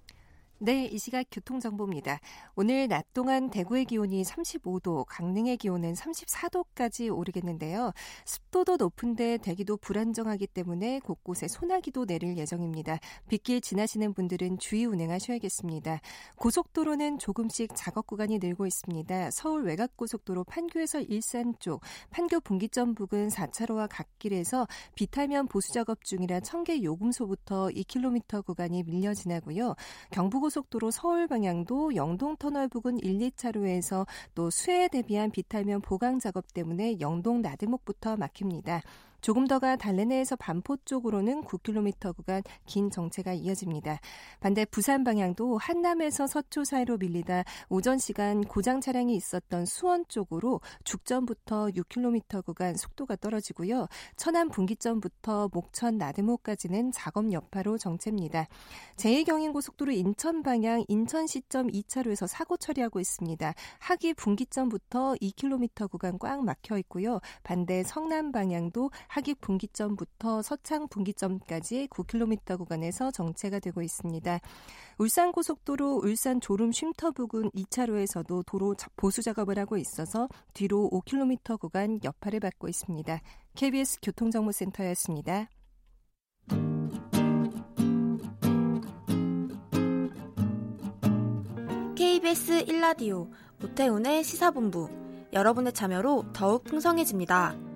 네, 0.58 0.86
이 0.86 0.96
시각 0.96 1.26
교통정보입니다. 1.30 2.18
오늘 2.54 2.88
낮 2.88 3.12
동안 3.12 3.50
대구의 3.50 3.84
기온이 3.84 4.22
35도, 4.22 5.04
강릉의 5.06 5.58
기온은 5.58 5.92
34도까지 5.92 7.14
오르겠는데요. 7.14 7.92
습도도 8.24 8.78
높은데 8.78 9.36
대기도 9.36 9.76
불안정하기 9.76 10.46
때문에 10.46 11.00
곳곳에 11.00 11.46
소나기도 11.46 12.06
내릴 12.06 12.38
예정입니다. 12.38 12.98
빗길 13.28 13.60
지나시는 13.60 14.14
분들은 14.14 14.56
주의 14.56 14.86
운행하셔야겠습니다. 14.86 16.00
고속도로는 16.36 17.18
조금씩 17.18 17.72
작업 17.74 18.06
구간이 18.06 18.38
늘고 18.38 18.66
있습니다. 18.66 19.32
서울 19.32 19.64
외곽고속도로 19.64 20.44
판교에서 20.44 21.02
일산 21.02 21.52
쪽, 21.58 21.82
판교 22.08 22.40
분기점 22.40 22.94
부근 22.94 23.28
4차로와 23.28 23.88
갓길에서 23.90 24.66
비탈면 24.94 25.48
보수 25.48 25.74
작업 25.74 26.02
중이라 26.02 26.40
청계 26.40 26.82
요금소부터 26.82 27.68
2km 27.68 28.42
구간이 28.46 28.84
밀려 28.84 29.12
지나고요. 29.12 29.74
경부 30.10 30.45
서고속도로 30.46 30.90
서울 30.90 31.26
방향도 31.26 31.94
영동터널 31.96 32.68
부근 32.68 32.98
1, 32.98 33.18
2차로에서 33.30 34.06
또 34.34 34.50
수해에 34.50 34.88
대비한 34.88 35.30
비탈면 35.30 35.80
보강 35.80 36.18
작업 36.18 36.52
때문에 36.52 37.00
영동 37.00 37.42
나들목부터 37.42 38.16
막힙니다. 38.16 38.82
조금 39.26 39.48
더가 39.48 39.74
달래내에서 39.74 40.36
반포 40.36 40.76
쪽으로는 40.84 41.42
9km 41.42 42.14
구간 42.14 42.44
긴 42.64 42.92
정체가 42.92 43.32
이어집니다. 43.32 43.98
반대 44.38 44.64
부산 44.64 45.02
방향도 45.02 45.58
한남에서 45.58 46.28
서초 46.28 46.62
사이로 46.62 46.98
밀리다 46.98 47.42
오전 47.68 47.98
시간 47.98 48.42
고장 48.42 48.80
차량이 48.80 49.16
있었던 49.16 49.64
수원 49.66 50.04
쪽으로 50.06 50.60
죽전부터 50.84 51.70
6km 51.74 52.44
구간 52.44 52.76
속도가 52.76 53.16
떨어지고요. 53.16 53.88
천안 54.14 54.48
분기점부터 54.48 55.50
목천 55.52 55.98
나들목까지는 55.98 56.92
작업 56.92 57.32
여파로 57.32 57.78
정체입니다. 57.78 58.46
제2경인고속도로 58.94 59.92
인천 59.92 60.44
방향 60.44 60.84
인천 60.86 61.26
시점 61.26 61.66
2차로에서 61.66 62.28
사고 62.28 62.56
처리하고 62.56 63.00
있습니다. 63.00 63.54
하기 63.80 64.14
분기점부터 64.14 65.16
2km 65.20 65.90
구간 65.90 66.16
꽉 66.20 66.44
막혀 66.44 66.78
있고요. 66.78 67.18
반대 67.42 67.82
성남 67.82 68.30
방향도 68.30 68.92
하깁 69.16 69.40
분기점부터 69.40 70.42
서창 70.42 70.88
분기점까지 70.88 71.88
9km 71.88 72.58
구간에서 72.58 73.10
정체가 73.10 73.60
되고 73.60 73.80
있습니다. 73.80 74.40
울산 74.98 75.32
고속도로 75.32 76.02
울산 76.04 76.38
졸음 76.38 76.70
쉼터 76.70 77.12
부근 77.12 77.50
2차로에서도 77.52 78.44
도로 78.44 78.74
보수 78.94 79.22
작업을 79.22 79.58
하고 79.58 79.78
있어서 79.78 80.28
뒤로 80.52 80.90
5km 80.92 81.58
구간 81.58 81.98
여파를 82.04 82.40
받고 82.40 82.68
있습니다. 82.68 83.20
KBS 83.54 84.00
교통정보센터였습니다. 84.02 85.48
KBS 91.96 92.66
1라디오 92.66 93.30
오태훈의 93.64 94.22
시사본부 94.22 94.90
여러분의 95.32 95.72
참여로 95.72 96.26
더욱 96.34 96.64
풍성해집니다. 96.64 97.75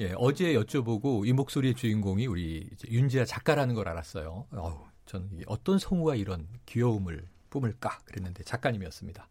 예, 0.00 0.12
어제 0.16 0.54
여쭤보고 0.54 1.26
이 1.26 1.32
목소리의 1.32 1.74
주인공이 1.74 2.26
우리 2.26 2.68
윤지아 2.88 3.24
작가라는 3.24 3.74
걸 3.74 3.88
알았어요. 3.88 4.46
어우, 4.50 4.78
저는 5.06 5.42
어떤 5.46 5.78
성우가 5.78 6.16
이런 6.16 6.48
귀여움을 6.66 7.24
뿜을까 7.50 8.00
그랬는데 8.04 8.42
작가님이었습니다. 8.42 9.28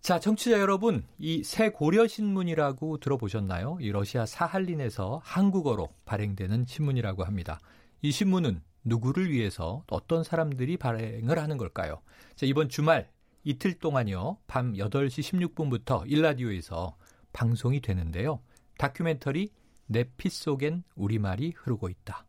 자, 0.00 0.18
청취자 0.18 0.58
여러분, 0.58 1.04
이 1.18 1.42
새 1.44 1.68
고려 1.70 2.06
신문이라고 2.08 2.98
들어보셨나요? 2.98 3.78
이 3.80 3.90
러시아 3.92 4.26
사할린에서 4.26 5.20
한국어로 5.24 5.88
발행되는 6.04 6.66
신문이라고 6.66 7.24
합니다. 7.24 7.60
이 8.02 8.10
신문은 8.10 8.62
누구를 8.84 9.30
위해서 9.30 9.84
어떤 9.88 10.24
사람들이 10.24 10.76
발행을 10.76 11.38
하는 11.38 11.56
걸까요? 11.56 12.02
자, 12.34 12.46
이번 12.46 12.68
주말 12.68 13.08
이틀 13.44 13.74
동안요. 13.78 14.38
밤 14.48 14.72
8시 14.74 15.54
16분부터 15.54 16.04
일라디오에서 16.10 16.96
방송이 17.32 17.80
되는데요. 17.80 18.40
다큐멘터리 18.78 19.50
내 19.86 20.04
피 20.16 20.28
속엔 20.28 20.82
우리말이 20.94 21.52
흐르고 21.56 21.88
있다. 21.88 22.24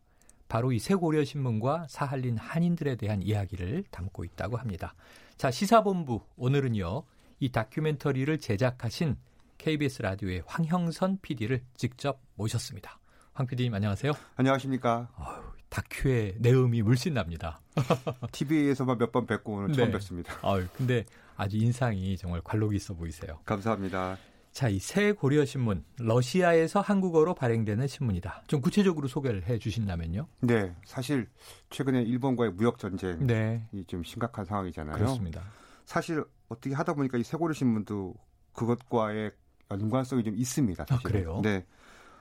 바로 0.48 0.72
이 0.72 0.78
새고려 0.78 1.24
신문과 1.24 1.86
사할린 1.88 2.38
한인들에 2.38 2.96
대한 2.96 3.22
이야기를 3.22 3.84
담고 3.90 4.24
있다고 4.24 4.56
합니다. 4.56 4.94
자, 5.36 5.50
시사본부 5.50 6.22
오늘은요. 6.36 7.02
이 7.40 7.50
다큐멘터리를 7.52 8.38
제작하신 8.38 9.16
KBS 9.58 10.02
라디오의 10.02 10.42
황형선 10.46 11.18
PD를 11.20 11.62
직접 11.76 12.20
모셨습니다. 12.36 12.98
황 13.34 13.46
PD님 13.46 13.74
안녕하세요. 13.74 14.12
안녕하십니까. 14.36 15.08
어휴, 15.16 15.42
다큐의 15.68 16.36
내음이 16.38 16.82
물씬 16.82 17.14
납니다. 17.14 17.60
TV에서만 18.32 18.98
몇 18.98 19.12
번 19.12 19.26
뵙고 19.26 19.54
오늘 19.56 19.72
처음 19.74 19.88
네. 19.88 19.92
뵙습니다. 19.92 20.32
아유, 20.42 20.66
근데 20.76 21.04
아주 21.36 21.56
인상이 21.56 22.16
정말 22.16 22.40
관록이 22.42 22.76
있어 22.76 22.94
보이세요. 22.94 23.38
감사합니다. 23.44 24.16
자, 24.58 24.68
이 24.68 24.80
새 24.80 25.12
고려 25.12 25.44
신문 25.44 25.84
러시아에서 26.00 26.80
한국어로 26.80 27.34
발행되는 27.36 27.86
신문이다. 27.86 28.42
좀 28.48 28.60
구체적으로 28.60 29.06
소개를 29.06 29.46
해 29.46 29.56
주신다면요. 29.56 30.26
네, 30.40 30.74
사실 30.84 31.28
최근에 31.70 32.02
일본과의 32.02 32.54
무역 32.54 32.76
전쟁이 32.80 33.24
네. 33.24 33.68
좀 33.86 34.02
심각한 34.02 34.44
상황이잖아요. 34.44 34.96
그렇습니다. 34.96 35.44
사실 35.86 36.24
어떻게 36.48 36.74
하다 36.74 36.94
보니까 36.94 37.18
이 37.18 37.22
새 37.22 37.36
고려 37.36 37.52
신문도 37.54 38.14
그것과의 38.52 39.30
연관성이 39.70 40.24
좀 40.24 40.34
있습니다. 40.34 40.86
사실. 40.88 41.06
아, 41.06 41.08
그래요? 41.08 41.40
네. 41.44 41.64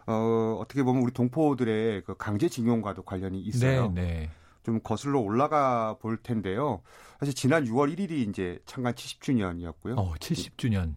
어, 0.06 0.60
어떻게 0.62 0.84
보면 0.84 1.02
우리 1.02 1.12
동포들의 1.12 2.04
그 2.04 2.16
강제징용과도 2.18 3.02
관련이 3.02 3.42
있어요. 3.42 3.92
네, 3.96 4.02
네. 4.04 4.30
좀 4.62 4.80
거슬러 4.84 5.20
올라가 5.22 5.98
볼 6.00 6.18
텐데요. 6.18 6.84
사실 7.20 7.34
지난 7.34 7.66
6월 7.66 7.98
1일이 7.98 8.30
이제 8.30 8.60
창간 8.68 8.94
70주년이었고요. 8.94 9.98
어, 9.98 10.14
70주년. 10.20 10.94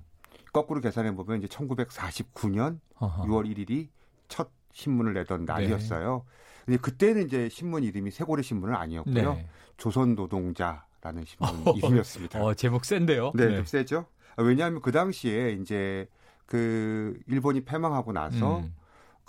거꾸로 0.52 0.80
계산해 0.80 1.14
보면 1.14 1.38
이제 1.38 1.47
1949년 1.49 2.80
어허. 2.97 3.25
6월 3.25 3.47
1일이 3.54 3.88
첫 4.28 4.50
신문을 4.73 5.14
내던 5.14 5.45
날이었어요. 5.45 6.25
네. 6.25 6.64
근데 6.64 6.78
그때는 6.78 7.26
이제 7.26 7.49
신문 7.49 7.83
이름이 7.85 8.11
세고래 8.11 8.42
신문은 8.42 8.75
아니었고요. 8.75 9.35
네. 9.35 9.47
조선 9.76 10.14
노동자라는 10.14 11.25
신문 11.25 11.75
이름이었습니다. 11.76 12.42
어, 12.42 12.54
제목 12.54 12.85
센데요. 12.85 13.33
네, 13.35 13.47
네. 13.47 13.57
좀 13.57 13.64
세죠. 13.64 14.07
왜냐하면 14.37 14.80
그 14.80 14.92
당시에 14.92 15.52
이제 15.61 16.09
그 16.47 17.19
일본이 17.26 17.64
패망하고 17.64 18.12
나서 18.12 18.59
음. 18.61 18.75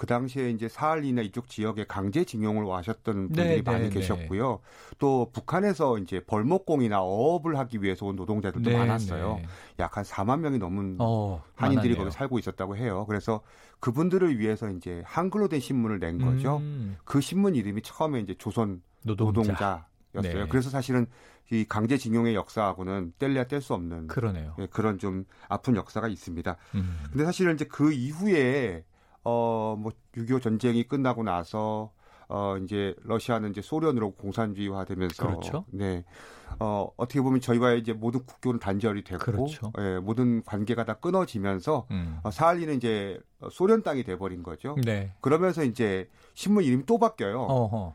그 0.02 0.08
당시에 0.08 0.50
이제 0.50 0.68
사할리나 0.68 1.22
이쪽 1.22 1.48
지역에 1.48 1.86
강제징용을 1.86 2.64
와셨던 2.64 3.28
분들이 3.28 3.48
네, 3.58 3.62
많이 3.62 3.84
네, 3.84 3.90
네. 3.90 4.00
계셨고요. 4.00 4.52
네. 4.54 4.96
또 4.98 5.30
북한에서 5.32 6.00
이제 6.00 6.20
벌목공이나 6.26 7.00
어업을 7.04 7.60
하기 7.60 7.84
위해서 7.84 8.08
온 8.08 8.16
노동자들도 8.16 8.68
네, 8.68 8.76
많았어요. 8.76 9.36
네. 9.36 9.48
약한 9.78 10.04
4만 10.04 10.40
명이 10.40 10.58
넘는 10.58 10.96
어, 10.98 11.44
한인들이 11.54 11.96
거기 11.98 12.10
살고 12.10 12.40
있었다고 12.40 12.78
해요. 12.78 13.06
그래서 13.08 13.42
그분들을 13.80 14.40
위해서 14.40 14.72
이제 14.72 15.04
한글로 15.06 15.50
된 15.50 15.60
신문을 15.60 16.00
낸 16.00 16.18
거죠. 16.18 16.58
음. 16.58 16.98
그 17.06 17.22
신문 17.22 17.54
이름이 17.54 17.84
처음에 17.84 18.22
이제 18.22 18.34
조선 18.34 18.82
노동자. 19.04 19.86
네. 20.14 20.48
그래서 20.50 20.72
사실은 20.72 21.06
이 21.52 21.64
강제징용의 21.64 22.34
역사하고는 22.34 23.14
뗄래야 23.20 23.44
뗄 23.44 23.62
수 23.62 23.76
없는 23.76 24.08
그러네요. 24.08 24.56
예, 24.58 24.66
그런 24.66 24.98
좀 24.98 25.26
아픈 25.48 25.76
역사가 25.76 26.08
있습니다. 26.08 26.58
음. 26.74 26.98
근데 27.12 27.24
사실은 27.24 27.54
이제 27.54 27.66
그 27.66 27.92
이후에 27.92 28.84
어 29.24 29.76
뭐 29.78 29.92
6.25 30.16 30.42
전쟁이 30.42 30.84
끝나고 30.88 31.24
나서 31.24 31.92
어 32.28 32.56
이제 32.58 32.96
러시아는 33.04 33.52
이제 33.52 33.62
소련으로 33.62 34.12
공산주의화 34.12 34.86
되면서 34.86 35.28
그렇죠. 35.28 35.66
네. 35.72 36.04
어 36.60 36.90
어떻게 36.98 37.22
보면 37.22 37.40
저희와 37.42 37.74
이제 37.74 37.94
모든 37.94 38.26
국교는 38.26 38.60
단절이 38.60 39.04
됐고 39.04 39.24
그렇죠. 39.24 39.72
예, 39.80 40.00
모든 40.00 40.44
관계가 40.44 40.86
다 40.86 40.94
끊어지면서 40.96 41.88
음. 41.92 42.20
어, 42.24 42.32
사할리는 42.32 42.76
이제 42.76 43.20
소련 43.52 43.84
땅이 43.84 44.04
돼 44.04 44.18
버린 44.18 44.44
거죠. 44.44 44.76
네. 44.84 45.12
그러면서 45.22 45.64
이제 45.64 46.10
신문 46.34 46.64
이름이 46.64 46.86
또 46.86 46.98
바뀌어요. 47.00 47.42
어허. 47.42 47.94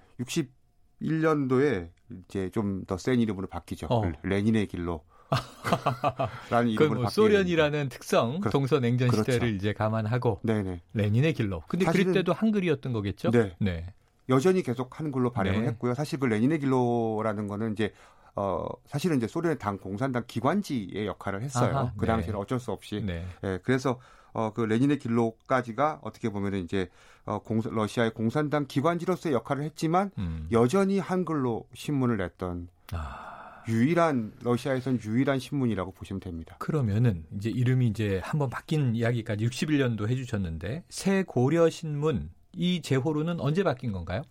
61년도에 1.01 1.91
이제 2.29 2.51
좀 2.51 2.85
더 2.87 2.97
센 2.99 3.21
이름으로 3.21 3.47
바뀌죠. 3.49 3.87
어. 3.91 4.03
레닌의 4.23 4.67
길로. 4.69 5.03
라는 6.51 6.71
이름으로 6.71 7.01
뭐 7.03 7.11
소련이라는 7.11 7.89
특성, 7.89 8.41
그렇, 8.41 8.51
동서 8.51 8.79
냉전 8.79 9.09
그렇죠. 9.09 9.33
시대를 9.33 9.55
이제 9.55 9.73
감안하고 9.73 10.41
네네. 10.43 10.81
레닌의 10.95 11.35
길로. 11.35 11.63
근데 11.69 11.87
그때도 11.87 12.33
한글이었던 12.33 12.93
거겠죠? 12.93 13.31
네. 13.31 13.55
네. 13.59 13.93
여전히 14.29 14.63
계속 14.63 14.99
한글로 14.99 15.31
발행을 15.31 15.63
네. 15.63 15.69
했고요. 15.69 15.95
사실 15.95 16.19
그 16.19 16.27
레닌의 16.27 16.61
길로라는 16.61 17.49
거는 17.49 17.73
이제 17.73 17.93
어 18.35 18.67
사실은 18.87 19.17
이제 19.17 19.27
소련의 19.27 19.59
당 19.59 19.79
공산당 19.79 20.25
기관지의 20.27 21.07
역할을 21.07 21.43
했어요. 21.43 21.75
아하, 21.75 21.93
그 21.97 22.07
당시에는 22.07 22.35
네. 22.35 22.41
어쩔 22.41 22.61
수 22.61 22.73
없이. 22.73 23.03
네. 23.05 23.25
네. 23.41 23.59
그래서 23.63 23.99
어그 24.33 24.63
레닌의 24.63 24.99
길로까지가 24.99 26.01
어떻게 26.03 26.29
보면은 26.29 26.63
이제 26.63 26.91
어 27.25 27.39
공, 27.39 27.63
러시아의 27.65 28.13
공산당 28.13 28.67
기관지로서의 28.67 29.35
역할을 29.35 29.63
했지만 29.65 30.11
음. 30.19 30.49
여전히 30.53 30.99
한글로 30.99 31.67
신문을 31.73 32.19
냈던 32.19 32.69
아. 32.93 33.36
유일한 33.69 34.33
러시아에선 34.43 35.01
유일한 35.03 35.39
신문이라고 35.39 35.93
보시면 35.93 36.21
됩니다. 36.21 36.57
그러면은 36.59 37.25
이제 37.37 37.51
이름이 37.51 37.89
이제 37.89 38.21
한번 38.23 38.49
바뀐 38.51 38.95
이야기까지 38.95 39.47
61년도 39.47 40.09
해주셨는데 40.09 40.85
새 40.89 41.23
고려 41.25 41.69
신문 41.69 42.31
이 42.53 42.81
제호로는 42.83 43.41
언제 43.41 43.63
바뀐 43.63 43.93
건가요? 43.93 44.23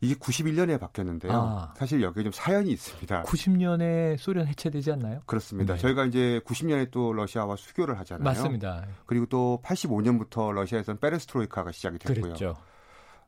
이게 0.00 0.14
91년에 0.14 0.78
바뀌었는데요. 0.78 1.32
아. 1.32 1.74
사실 1.76 2.02
여기에 2.02 2.24
좀 2.24 2.32
사연이 2.32 2.70
있습니다. 2.70 3.22
90년에 3.22 4.18
소련 4.18 4.46
해체되지 4.46 4.92
않나요? 4.92 5.20
그렇습니다. 5.24 5.74
네. 5.74 5.80
저희가 5.80 6.04
이제 6.04 6.40
90년에 6.44 6.90
또 6.90 7.12
러시아와 7.14 7.56
수교를 7.56 7.98
하잖아요. 8.00 8.24
맞습니다. 8.24 8.86
그리고 9.06 9.26
또 9.26 9.60
85년부터 9.64 10.52
러시아에서는 10.52 11.00
페레스트로이카가 11.00 11.72
시작이 11.72 11.98
됐고요. 11.98 12.22
그랬죠. 12.22 12.56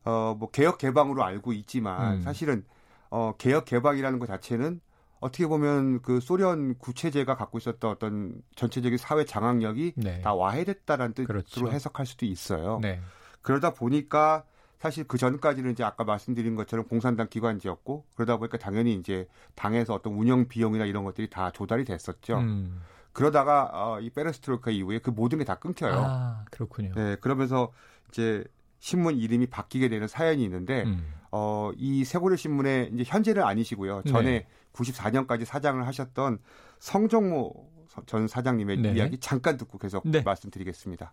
어, 0.04 0.36
뭐 0.38 0.50
개혁 0.50 0.78
개방으로 0.78 1.24
알고 1.24 1.52
있지만 1.54 2.18
음. 2.18 2.22
사실은 2.22 2.64
어, 3.10 3.32
개혁 3.38 3.64
개방이라는 3.64 4.18
것 4.18 4.26
자체는 4.26 4.80
어떻게 5.20 5.46
보면 5.46 6.00
그 6.02 6.20
소련 6.20 6.76
구체제가 6.78 7.36
갖고 7.36 7.58
있었던 7.58 7.90
어떤 7.90 8.42
전체적인 8.56 8.98
사회 8.98 9.24
장악력이 9.24 9.94
네. 9.96 10.20
다 10.20 10.34
와해됐다라는 10.34 11.14
뜻으로 11.14 11.26
그렇죠. 11.26 11.68
해석할 11.70 12.06
수도 12.06 12.26
있어요. 12.26 12.78
네. 12.80 13.00
그러다 13.42 13.74
보니까 13.74 14.44
사실 14.78 15.04
그 15.08 15.18
전까지는 15.18 15.72
이제 15.72 15.82
아까 15.82 16.04
말씀드린 16.04 16.54
것처럼 16.54 16.86
공산당 16.86 17.28
기관지였고 17.28 18.04
그러다 18.14 18.36
보니까 18.36 18.58
당연히 18.58 18.94
이제 18.94 19.26
당에서 19.56 19.94
어떤 19.94 20.12
운영 20.12 20.46
비용이나 20.46 20.84
이런 20.84 21.02
것들이 21.04 21.28
다 21.30 21.50
조달이 21.50 21.84
됐었죠. 21.84 22.38
음. 22.38 22.80
그러다가 23.12 23.70
어, 23.72 24.00
이 24.00 24.10
페레스트로이카 24.10 24.70
이후에 24.70 25.00
그 25.00 25.10
모든 25.10 25.38
게 25.38 25.44
다 25.44 25.56
끊겨요. 25.56 25.94
아, 25.96 26.44
그렇군요. 26.52 26.92
네, 26.94 27.16
그러면서 27.16 27.72
이제 28.08 28.44
신문 28.78 29.16
이름이 29.16 29.46
바뀌게 29.48 29.88
되는 29.88 30.06
사연이 30.06 30.44
있는데 30.44 30.84
음. 30.84 31.04
어, 31.30 31.72
이 31.76 32.04
세고려 32.04 32.36
신문의 32.36 32.90
이제 32.94 33.04
현재는 33.06 33.42
아니시고요. 33.42 34.02
전에 34.06 34.30
네. 34.30 34.46
94년까지 34.72 35.44
사장을 35.44 35.86
하셨던 35.86 36.38
성정모 36.78 37.68
전 38.06 38.28
사장님의 38.28 38.76
네. 38.78 38.92
이야기 38.94 39.18
잠깐 39.18 39.56
듣고 39.56 39.78
계속 39.78 40.08
네. 40.08 40.20
말씀드리겠습니다. 40.22 41.12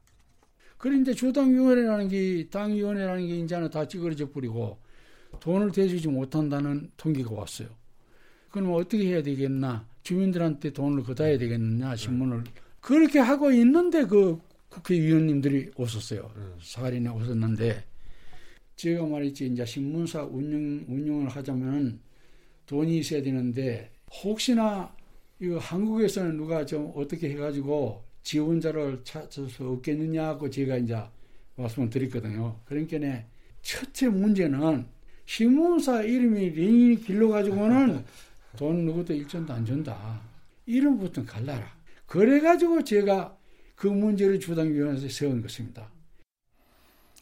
그런데 0.77 1.13
주당위원회라는 1.13 2.07
게, 2.09 2.47
당위원회라는 2.49 3.27
게 3.27 3.39
이제는 3.39 3.69
다 3.69 3.87
찌그러져 3.87 4.29
버리고 4.29 4.77
돈을 5.39 5.71
대주지 5.71 6.07
못한다는 6.07 6.91
통계가 6.97 7.31
왔어요. 7.33 7.69
그럼 8.51 8.73
어떻게 8.73 9.07
해야 9.07 9.23
되겠나? 9.23 9.85
주민들한테 10.03 10.71
돈을 10.71 11.03
걷어야 11.03 11.37
되겠느냐, 11.37 11.95
신문을. 11.95 12.43
그렇게 12.79 13.19
하고 13.19 13.51
있는데 13.51 14.05
그 14.05 14.39
국회의원님들이 14.69 15.71
오셨어요. 15.75 16.29
사활인에 16.61 17.09
오셨는데, 17.09 17.83
제가 18.75 19.05
말했지, 19.05 19.47
이제 19.47 19.65
신문사 19.65 20.23
운영, 20.23 20.85
운영을 20.87 21.29
하자면 21.29 21.99
돈이 22.65 22.99
있어야 22.99 23.21
되는데, 23.21 23.91
혹시나 24.23 24.93
이거 25.39 25.57
한국에서는 25.57 26.37
누가 26.37 26.65
좀 26.65 26.91
어떻게 26.95 27.29
해가지고 27.31 28.03
지원자를 28.23 29.01
찾아서 29.03 29.71
없겠느냐고 29.71 30.49
제가 30.49 30.77
이제 30.77 30.97
말씀을 31.55 31.89
드렸거든요. 31.89 32.59
그러니까 32.65 33.23
첫째 33.61 34.07
문제는 34.07 34.85
신문사 35.25 36.03
이름이 36.03 36.49
레닌이 36.49 37.01
길러 37.01 37.29
가지고는 37.29 38.03
돈 38.57 38.85
누구도 38.85 39.13
일전도 39.13 39.53
안 39.53 39.65
준다. 39.65 40.21
이름부터 40.65 41.25
갈라라. 41.25 41.75
그래가지고 42.05 42.83
제가 42.83 43.37
그 43.75 43.87
문제를 43.87 44.39
주당위원회에서 44.39 45.09
세운 45.09 45.41
것입니다. 45.41 45.89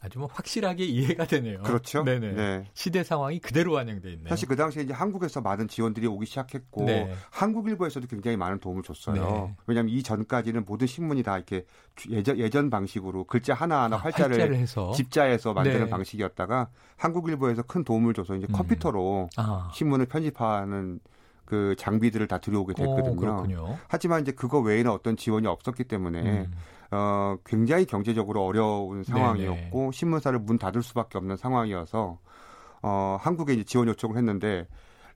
아주 0.04 0.20
뭐 0.20 0.28
확실하게 0.30 0.84
이해가 0.84 1.26
되네요. 1.26 1.64
그렇죠. 1.64 2.04
네네. 2.04 2.34
네. 2.34 2.66
시대 2.74 3.04
상황이 3.04 3.40
그대로 3.40 3.72
반영돼 3.74 4.12
있네요. 4.12 4.28
사실 4.28 4.50
그 4.50 4.58
당시에 4.58 4.84
이제 4.84 4.92
한국에서 4.94 5.40
많은 5.40 5.70
지원들이 5.70 6.08
오기 6.08 6.26
시작했고 6.26 6.84
네. 6.84 7.14
한국일보에서도 7.32 8.08
굉장히 8.08 8.36
많은 8.36 8.60
도움을 8.60 8.84
줬어요. 8.84 9.16
네. 9.16 9.56
왜냐하면 9.66 9.94
이 9.94 10.04
전까지는 10.04 10.66
모든 10.68 10.88
신문이 10.88 11.24
다 11.24 11.38
이렇게 11.38 11.66
예전, 12.10 12.38
예전 12.38 12.70
방식으로 12.70 13.24
글자 13.24 13.54
하나 13.54 13.84
하나 13.84 13.96
아, 13.96 14.00
활자를, 14.00 14.36
활자를 14.36 14.58
해서. 14.58 14.92
집자해서 14.92 15.54
만드는 15.54 15.86
네. 15.86 15.90
방식이었다가 15.90 16.68
한국일보에서 16.98 17.62
큰 17.64 17.86
도움을 17.86 18.14
줘서 18.14 18.36
이제 18.36 18.46
음. 18.50 18.52
컴퓨터로 18.52 19.30
아. 19.38 19.72
신문을 19.74 20.08
편집하는 20.08 21.00
그 21.46 21.76
장비들을 21.78 22.28
다 22.28 22.40
들여오게 22.40 22.74
됐거든요. 22.74 23.64
오, 23.64 23.78
하지만 23.88 24.22
이제 24.22 24.34
그거 24.34 24.60
외에는 24.60 24.92
어떤 24.92 25.16
지원이 25.16 25.48
없었기 25.48 25.86
때문에 25.86 26.22
음. 26.22 26.54
어, 26.94 27.38
굉장히 27.46 27.86
경제적으로 27.86 28.46
어려운 28.46 29.04
상황이었고 29.04 29.80
네네. 29.80 29.92
신문사를 29.92 30.38
문 30.40 30.60
닫을 30.60 30.84
수밖에 30.84 31.18
없는 31.18 31.38
상황이어서 31.38 32.20
어, 32.84 33.18
한국에 33.20 33.54
이제 33.54 33.64
지원 33.64 33.88
요청을 33.88 34.16
했는데 34.18 34.68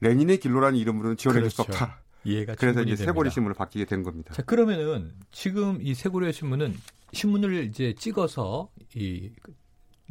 레닌의 0.02 0.40
길로라는 0.40 0.78
이름으로는 0.80 1.18
지원해 1.18 1.42
줄수 1.42 1.64
그렇죠. 1.64 1.84
없다. 1.84 2.00
이해가 2.24 2.56
그래서 2.56 2.82
이제 2.82 2.96
세고리 2.96 3.30
신문을 3.30 3.54
바뀌게 3.56 3.86
된 3.86 4.04
겁니다. 4.04 4.34
자, 4.34 4.42
그러면은 4.42 5.14
지금 5.32 5.80
이 5.82 5.94
세고리 5.94 6.34
신문은 6.34 6.76
신문을 7.14 7.66
이제 7.66 7.94
찍어서 7.98 8.70
이 8.96 9.32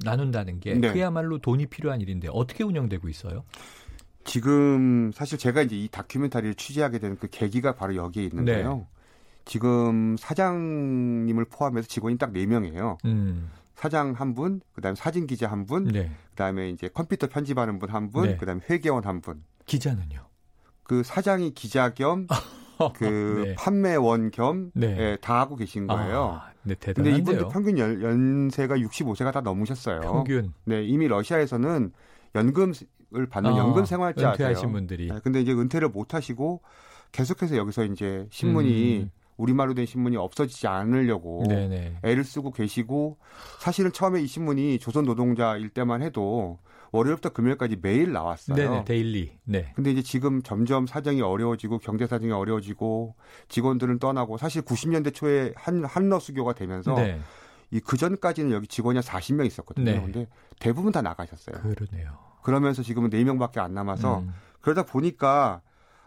나눈다는 0.05 0.61
게 0.61 0.75
네. 0.75 0.93
그야말로 0.93 1.39
돈이 1.39 1.67
필요한 1.67 2.01
일인데 2.01 2.29
어떻게 2.31 2.65
운영되고 2.65 3.09
있어요? 3.09 3.45
지금 4.25 5.11
사실 5.13 5.39
제가 5.39 5.63
이제 5.63 5.77
이 5.77 5.89
다큐멘터리를 5.89 6.55
취재하게 6.55 6.99
된 6.99 7.17
그 7.17 7.29
계기가 7.31 7.75
바로 7.75 7.97
여기에 7.97 8.25
있는데요. 8.25 8.77
네. 8.77 8.87
지금 9.47 10.17
사장님을 10.19 11.47
포함해서 11.47 11.89
직원이 11.89 12.19
딱 12.19 12.33
4명이에요. 12.33 12.99
음. 13.07 13.49
사장 13.75 14.13
한 14.13 14.35
분, 14.35 14.61
그다음에 14.75 14.95
사진 14.97 15.27
기자 15.27 15.51
한 15.51 15.67
분, 15.67 15.85
네. 15.85 16.11
그다음에 16.31 16.71
이제 16.71 16.89
컴퓨터 16.89 17.27
편집하는 17.29 17.79
분 17.79 17.91
한 17.91 18.11
분, 18.11 18.25
네. 18.25 18.37
그다음에 18.37 18.61
회계원 18.69 19.05
한 19.05 19.21
분. 19.21 19.43
기자는요? 19.67 20.27
그 20.83 21.03
사장이 21.03 21.53
기자 21.55 21.93
겸 21.95 22.27
그 22.95 23.45
네. 23.47 23.55
판매원 23.55 24.31
겸 24.31 24.71
네. 24.75 24.97
예, 24.99 25.19
다 25.21 25.41
하고 25.41 25.57
계신 25.57 25.87
거예요. 25.87 26.41
아, 26.43 26.51
네, 26.63 26.75
대단한데요. 26.75 26.95
근데 26.95 27.19
이분들 27.19 27.49
평균 27.53 27.79
연, 27.79 28.03
연세가 28.03 28.77
65세가 28.77 29.33
다 29.33 29.41
넘으셨어요. 29.41 30.01
평균. 30.01 30.53
네, 30.65 30.83
이미 30.85 31.07
러시아에서는 31.09 31.93
연금을 32.35 33.27
받는 33.31 33.53
아, 33.53 33.57
연금 33.59 33.85
생활자세요. 33.85 34.31
은퇴하신 34.33 34.73
분들이. 34.73 35.09
네, 35.09 35.19
근데 35.23 35.41
이제 35.41 35.53
은퇴를 35.53 35.89
못 35.89 36.15
하시고 36.15 36.63
계속해서 37.13 37.57
여기서 37.57 37.85
이제 37.85 38.27
신문이 38.31 38.99
음. 39.05 39.11
우리말로 39.37 39.75
된 39.75 39.87
신문이 39.87 40.16
없어지지 40.16 40.66
않으려고 40.66 41.44
네네. 41.49 41.99
애를 42.03 42.25
쓰고 42.25 42.53
계시고 42.53 43.18
사실은 43.61 43.92
처음에 43.92 44.22
이 44.22 44.27
신문이 44.27 44.79
조선 44.79 45.05
노동자일 45.05 45.68
때만 45.68 46.03
해도 46.03 46.59
월요일부터 46.92 47.31
금요일까지 47.31 47.79
매일 47.83 48.12
나왔어요. 48.12 48.57
네네, 48.57 48.85
데일리. 48.85 49.38
네. 49.44 49.72
근데 49.75 49.90
이제 49.90 50.03
지금 50.03 50.42
점점 50.42 50.87
사정이 50.87 51.20
어려워지고 51.20 51.79
경제 51.79 52.07
사정이 52.07 52.33
어려워지고 52.33 53.14
직원들은 53.49 53.99
떠나고 53.99 54.38
사실 54.38 54.62
90년대 54.62 55.12
초에 55.14 55.53
한 55.57 55.85
한러 55.85 56.18
수교가 56.18 56.55
되면서 56.55 56.94
네. 56.94 57.20
이그 57.70 57.96
전까지는 57.96 58.53
여기 58.53 58.66
직원이 58.66 58.96
한 58.96 59.03
40명 59.03 59.46
있었거든요. 59.46 59.90
네. 59.90 60.01
근데 60.01 60.27
대부분 60.61 60.92
다 60.92 61.03
나가셨어요. 61.03 61.57
그러네요. 61.62 62.16
그러면서 62.42 62.83
지금은 62.83 63.11
4명밖에 63.11 63.59
안 63.59 63.75
남아서 63.75 64.20
음. 64.20 64.33
그러다 64.61 64.85
보니까 64.85 65.62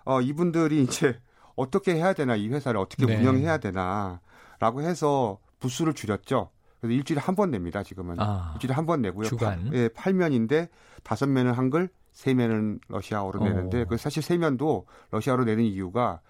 어 0.05 0.21
이분들이 0.21 0.81
이제 0.83 1.19
어떻게 1.59 1.95
해야 1.95 2.13
되나 2.13 2.35
이 2.35 2.47
회사를 2.49 2.79
어떻게 2.79 3.05
네. 3.05 3.17
운영해야 3.17 3.57
되나라고 3.57 4.81
해서 4.81 5.39
부수를 5.59 5.93
줄였죠. 5.93 6.49
그래서 6.79 6.93
일주일에 6.93 7.19
한 7.21 7.35
번 7.35 7.51
냅니다. 7.51 7.83
지금은 7.83 8.19
아, 8.19 8.51
일주일에 8.55 8.73
한 8.73 8.85
번 8.85 9.01
내고요. 9.01 9.27
주간. 9.27 9.69
예, 9.73 9.89
8면인데 9.89 10.69
5면은 11.03 11.53
한글, 11.53 11.89
세면은 12.11 12.79
러시아어로 12.87 13.43
내는데 13.43 13.81
어. 13.81 13.85
그 13.85 13.97
사실 13.97 14.23
세면도 14.23 14.85
러시아어로 15.11 15.43
내는 15.45 15.63
이유가 15.65 16.21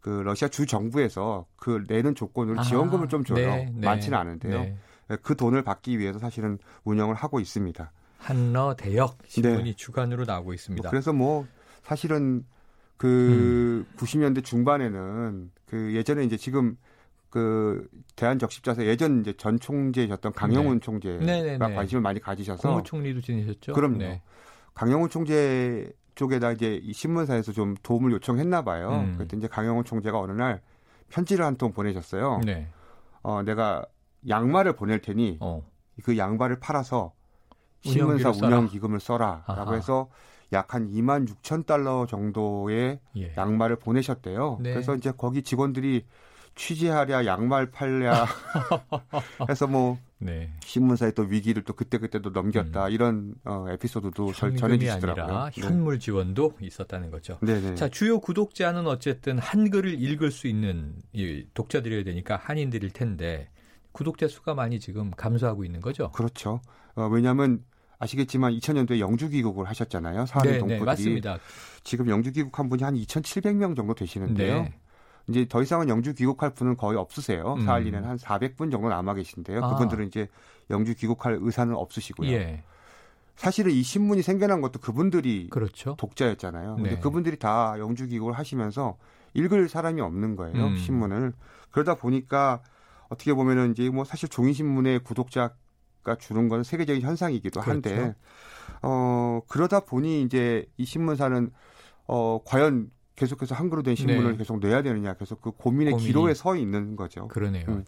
그 0.00 0.08
러시아 0.10 0.48
주 0.48 0.64
정부에서 0.66 1.46
그 1.56 1.84
내는 1.88 2.14
조건을 2.14 2.58
아, 2.58 2.62
지원금을 2.62 3.08
좀 3.08 3.24
줘요. 3.24 3.36
네, 3.46 3.70
네, 3.74 3.86
많지는 3.86 4.16
않은데요. 4.18 4.60
네. 4.60 4.76
그 5.22 5.36
돈을 5.36 5.62
받기 5.62 5.98
위해서 5.98 6.18
사실은 6.18 6.58
운영을 6.84 7.14
하고 7.14 7.40
있습니다. 7.40 7.92
한러 8.18 8.74
대역 8.76 9.18
신문이 9.26 9.64
네. 9.64 9.74
주간으로 9.74 10.24
나오고 10.24 10.52
있습니다. 10.54 10.82
뭐 10.82 10.90
그래서 10.90 11.12
뭐 11.12 11.46
사실은 11.82 12.44
그 12.98 13.06
음. 13.06 13.86
90년대 13.96 14.44
중반에는 14.44 15.50
그 15.66 15.94
예전에 15.94 16.24
이제 16.24 16.36
지금 16.36 16.76
그 17.30 17.88
대한적십자사 18.16 18.84
예전 18.84 19.20
이제 19.20 19.32
전 19.34 19.58
총재셨던 19.58 20.32
강영훈 20.32 20.74
네. 20.74 20.80
총재가 20.80 21.24
네네네. 21.24 21.74
관심을 21.74 22.02
많이 22.02 22.20
가지셔서 22.20 22.68
국무총리도 22.68 23.20
지내셨죠. 23.20 23.72
그럼요. 23.72 23.98
네. 23.98 24.22
강영훈 24.74 25.08
총재 25.10 25.90
쪽에다 26.14 26.52
이제 26.52 26.80
이 26.82 26.92
신문사에서 26.92 27.52
좀 27.52 27.76
도움을 27.82 28.12
요청했나 28.12 28.62
봐요. 28.62 28.90
음. 29.06 29.14
그때 29.18 29.36
이제 29.36 29.46
강영훈 29.46 29.84
총재가 29.84 30.18
어느 30.18 30.32
날 30.32 30.60
편지를 31.08 31.44
한 31.44 31.56
통 31.56 31.72
보내셨어요. 31.72 32.40
네. 32.44 32.68
어 33.22 33.42
내가 33.42 33.84
양말을 34.28 34.74
보낼 34.74 35.00
테니 35.00 35.36
어. 35.40 35.62
그 36.02 36.16
양말을 36.18 36.58
팔아서 36.60 37.12
신문사 37.82 38.30
운영 38.30 38.66
기금을 38.66 38.98
써라라고. 39.00 39.74
해서 39.74 40.08
약 40.52 40.74
한 40.74 40.90
2만 40.90 41.28
6천 41.28 41.66
달러 41.66 42.06
정도의 42.06 43.00
예. 43.16 43.32
양말을 43.36 43.76
보내셨대요. 43.76 44.58
네. 44.60 44.72
그래서 44.72 44.94
이제 44.94 45.12
거기 45.16 45.42
직원들이 45.42 46.04
취재하랴 46.54 47.24
양말 47.24 47.70
팔랴 47.70 48.26
해서 49.48 49.66
뭐 49.66 49.98
네. 50.18 50.50
신문사의 50.64 51.12
또 51.14 51.22
위기를 51.22 51.62
또 51.62 51.72
그때 51.72 51.98
그때도 51.98 52.30
넘겼다 52.30 52.86
음. 52.86 52.92
이런 52.92 53.34
어, 53.44 53.66
에피소드도 53.68 54.32
전해주시더라고요. 54.32 55.24
아니라 55.24 55.50
네. 55.50 55.62
현물 55.62 56.00
지원도 56.00 56.54
있었다는 56.60 57.10
거죠. 57.10 57.38
네네. 57.40 57.76
자 57.76 57.88
주요 57.88 58.18
구독자는 58.18 58.86
어쨌든 58.88 59.38
한글을 59.38 60.02
읽을 60.02 60.30
수 60.32 60.48
있는 60.48 60.96
이 61.12 61.46
독자들이어야 61.54 62.02
되니까 62.04 62.36
한인들일 62.36 62.90
텐데 62.90 63.50
구독자 63.92 64.26
수가 64.26 64.54
많이 64.54 64.80
지금 64.80 65.10
감소하고 65.12 65.64
있는 65.64 65.80
거죠. 65.80 66.10
그렇죠. 66.12 66.60
어, 66.96 67.06
왜냐하면 67.06 67.62
아시겠지만 67.98 68.52
2000년도에 68.52 69.00
영주 69.00 69.28
귀국을 69.28 69.66
하셨잖아요. 69.66 70.26
사하린 70.26 70.52
네, 70.52 70.58
동포들이. 70.58 70.78
네, 70.78 70.84
맞습니다. 70.84 71.38
지금 71.82 72.08
영주 72.08 72.32
귀국한 72.32 72.68
분이 72.68 72.82
한 72.82 72.94
2,700명 72.94 73.76
정도 73.76 73.94
되시는데요. 73.94 74.62
네. 74.62 74.74
이제 75.28 75.46
더 75.48 75.62
이상은 75.62 75.88
영주 75.88 76.14
귀국할 76.14 76.54
분은 76.54 76.76
거의 76.76 76.96
없으세요. 76.98 77.54
음. 77.54 77.64
사할리는 77.64 78.02
한 78.04 78.16
400분 78.16 78.70
정도 78.70 78.88
남아 78.88 79.14
계신데요. 79.14 79.62
아. 79.62 79.72
그분들은 79.72 80.06
이제 80.06 80.28
영주 80.70 80.94
귀국할 80.94 81.38
의사는 81.40 81.74
없으시고요. 81.74 82.30
예. 82.30 82.62
사실은 83.36 83.72
이 83.72 83.82
신문이 83.82 84.22
생겨난 84.22 84.60
것도 84.60 84.80
그분들이 84.80 85.48
그렇죠. 85.50 85.94
독자였잖아요. 85.96 86.76
근데 86.76 86.90
네. 86.90 86.98
그분들이 86.98 87.38
다 87.38 87.76
영주 87.78 88.06
귀국을 88.08 88.32
하시면서 88.32 88.96
읽을 89.34 89.68
사람이 89.68 90.00
없는 90.00 90.34
거예요. 90.34 90.66
음. 90.66 90.76
신문을. 90.76 91.32
그러다 91.70 91.94
보니까 91.94 92.62
어떻게 93.08 93.32
보면은 93.34 93.72
이제 93.72 93.88
뭐 93.90 94.04
사실 94.04 94.28
종이 94.28 94.52
신문의 94.52 95.00
구독자 95.00 95.52
가 96.08 96.16
줄은 96.16 96.48
건 96.48 96.64
세계적인 96.64 97.02
현상이기도 97.02 97.60
한데 97.60 97.94
그렇죠. 97.94 98.14
어 98.82 99.40
그러다 99.48 99.80
보니 99.80 100.22
이제 100.22 100.66
이 100.76 100.84
신문사는 100.84 101.50
어 102.06 102.40
과연 102.44 102.90
계속해서 103.16 103.54
한글로 103.54 103.82
된 103.82 103.94
신문을 103.94 104.32
네. 104.32 104.38
계속 104.38 104.58
내야 104.60 104.82
되느냐 104.82 105.14
계속 105.14 105.42
그 105.42 105.50
고민의 105.50 105.92
고민이. 105.92 106.06
기로에 106.06 106.34
서 106.34 106.56
있는 106.56 106.96
거죠. 106.96 107.28
그러네요. 107.28 107.66
음. 107.68 107.84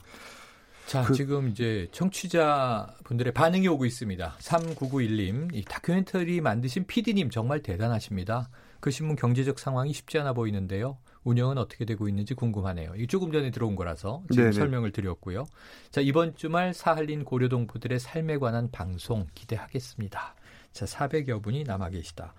자, 0.86 1.04
그, 1.04 1.14
지금 1.14 1.48
이제 1.48 1.86
청취자 1.92 2.96
분들의 3.04 3.32
반응이 3.32 3.68
오고 3.68 3.84
있습니다. 3.84 4.34
3991님, 4.40 5.54
이 5.54 5.64
다큐멘터리 5.64 6.40
만드신 6.40 6.86
PD님 6.88 7.30
정말 7.30 7.62
대단하십니다. 7.62 8.50
그 8.80 8.90
신문 8.90 9.14
경제적 9.14 9.60
상황이 9.60 9.92
쉽지 9.92 10.18
않아 10.18 10.32
보이는데요. 10.32 10.98
운영은 11.24 11.58
어떻게 11.58 11.84
되고 11.84 12.08
있는지 12.08 12.34
궁금하네요. 12.34 12.94
이 12.96 13.06
조금 13.06 13.32
전에 13.32 13.50
들어온 13.50 13.76
거라서 13.76 14.22
지금 14.30 14.44
네네. 14.44 14.52
설명을 14.52 14.92
드렸고요. 14.92 15.44
자, 15.90 16.00
이번 16.00 16.34
주말 16.34 16.72
사할린 16.72 17.24
고려동포들의 17.24 17.98
삶에 17.98 18.38
관한 18.38 18.70
방송 18.70 19.26
기대하겠습니다. 19.34 20.34
자, 20.72 20.86
400여 20.86 21.42
분이 21.42 21.64
남아 21.64 21.90
계시다. 21.90 22.34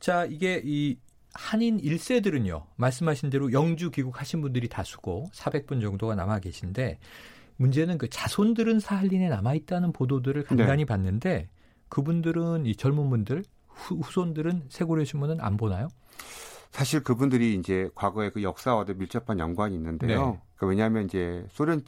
자, 0.00 0.26
이게 0.26 0.60
이 0.64 0.98
한인 1.32 1.78
1세들은요. 1.80 2.64
말씀하신 2.76 3.30
대로 3.30 3.52
영주 3.52 3.90
귀국하신 3.90 4.40
분들이 4.40 4.68
다수고 4.68 5.28
400분 5.32 5.80
정도가 5.80 6.14
남아 6.14 6.40
계신데 6.40 6.98
문제는 7.56 7.98
그 7.98 8.08
자손들은 8.08 8.80
사할린에 8.80 9.28
남아 9.28 9.54
있다는 9.54 9.92
보도들을 9.92 10.42
간간히 10.44 10.82
네. 10.82 10.84
봤는데 10.84 11.48
그분들은 11.88 12.66
이 12.66 12.74
젊은 12.74 13.08
분들 13.10 13.44
후, 13.68 14.00
손들은 14.10 14.64
세고려 14.68 15.04
신문은 15.04 15.40
안 15.40 15.56
보나요? 15.56 15.88
사실 16.76 17.02
그분들이 17.02 17.54
이제 17.54 17.88
과거의 17.94 18.30
그 18.32 18.42
역사와도 18.42 18.94
밀접한 18.96 19.38
연관이 19.38 19.74
있는데요. 19.76 20.32
네. 20.32 20.40
그 20.56 20.66
왜냐하면 20.66 21.06
이제 21.06 21.42
소련 21.48 21.82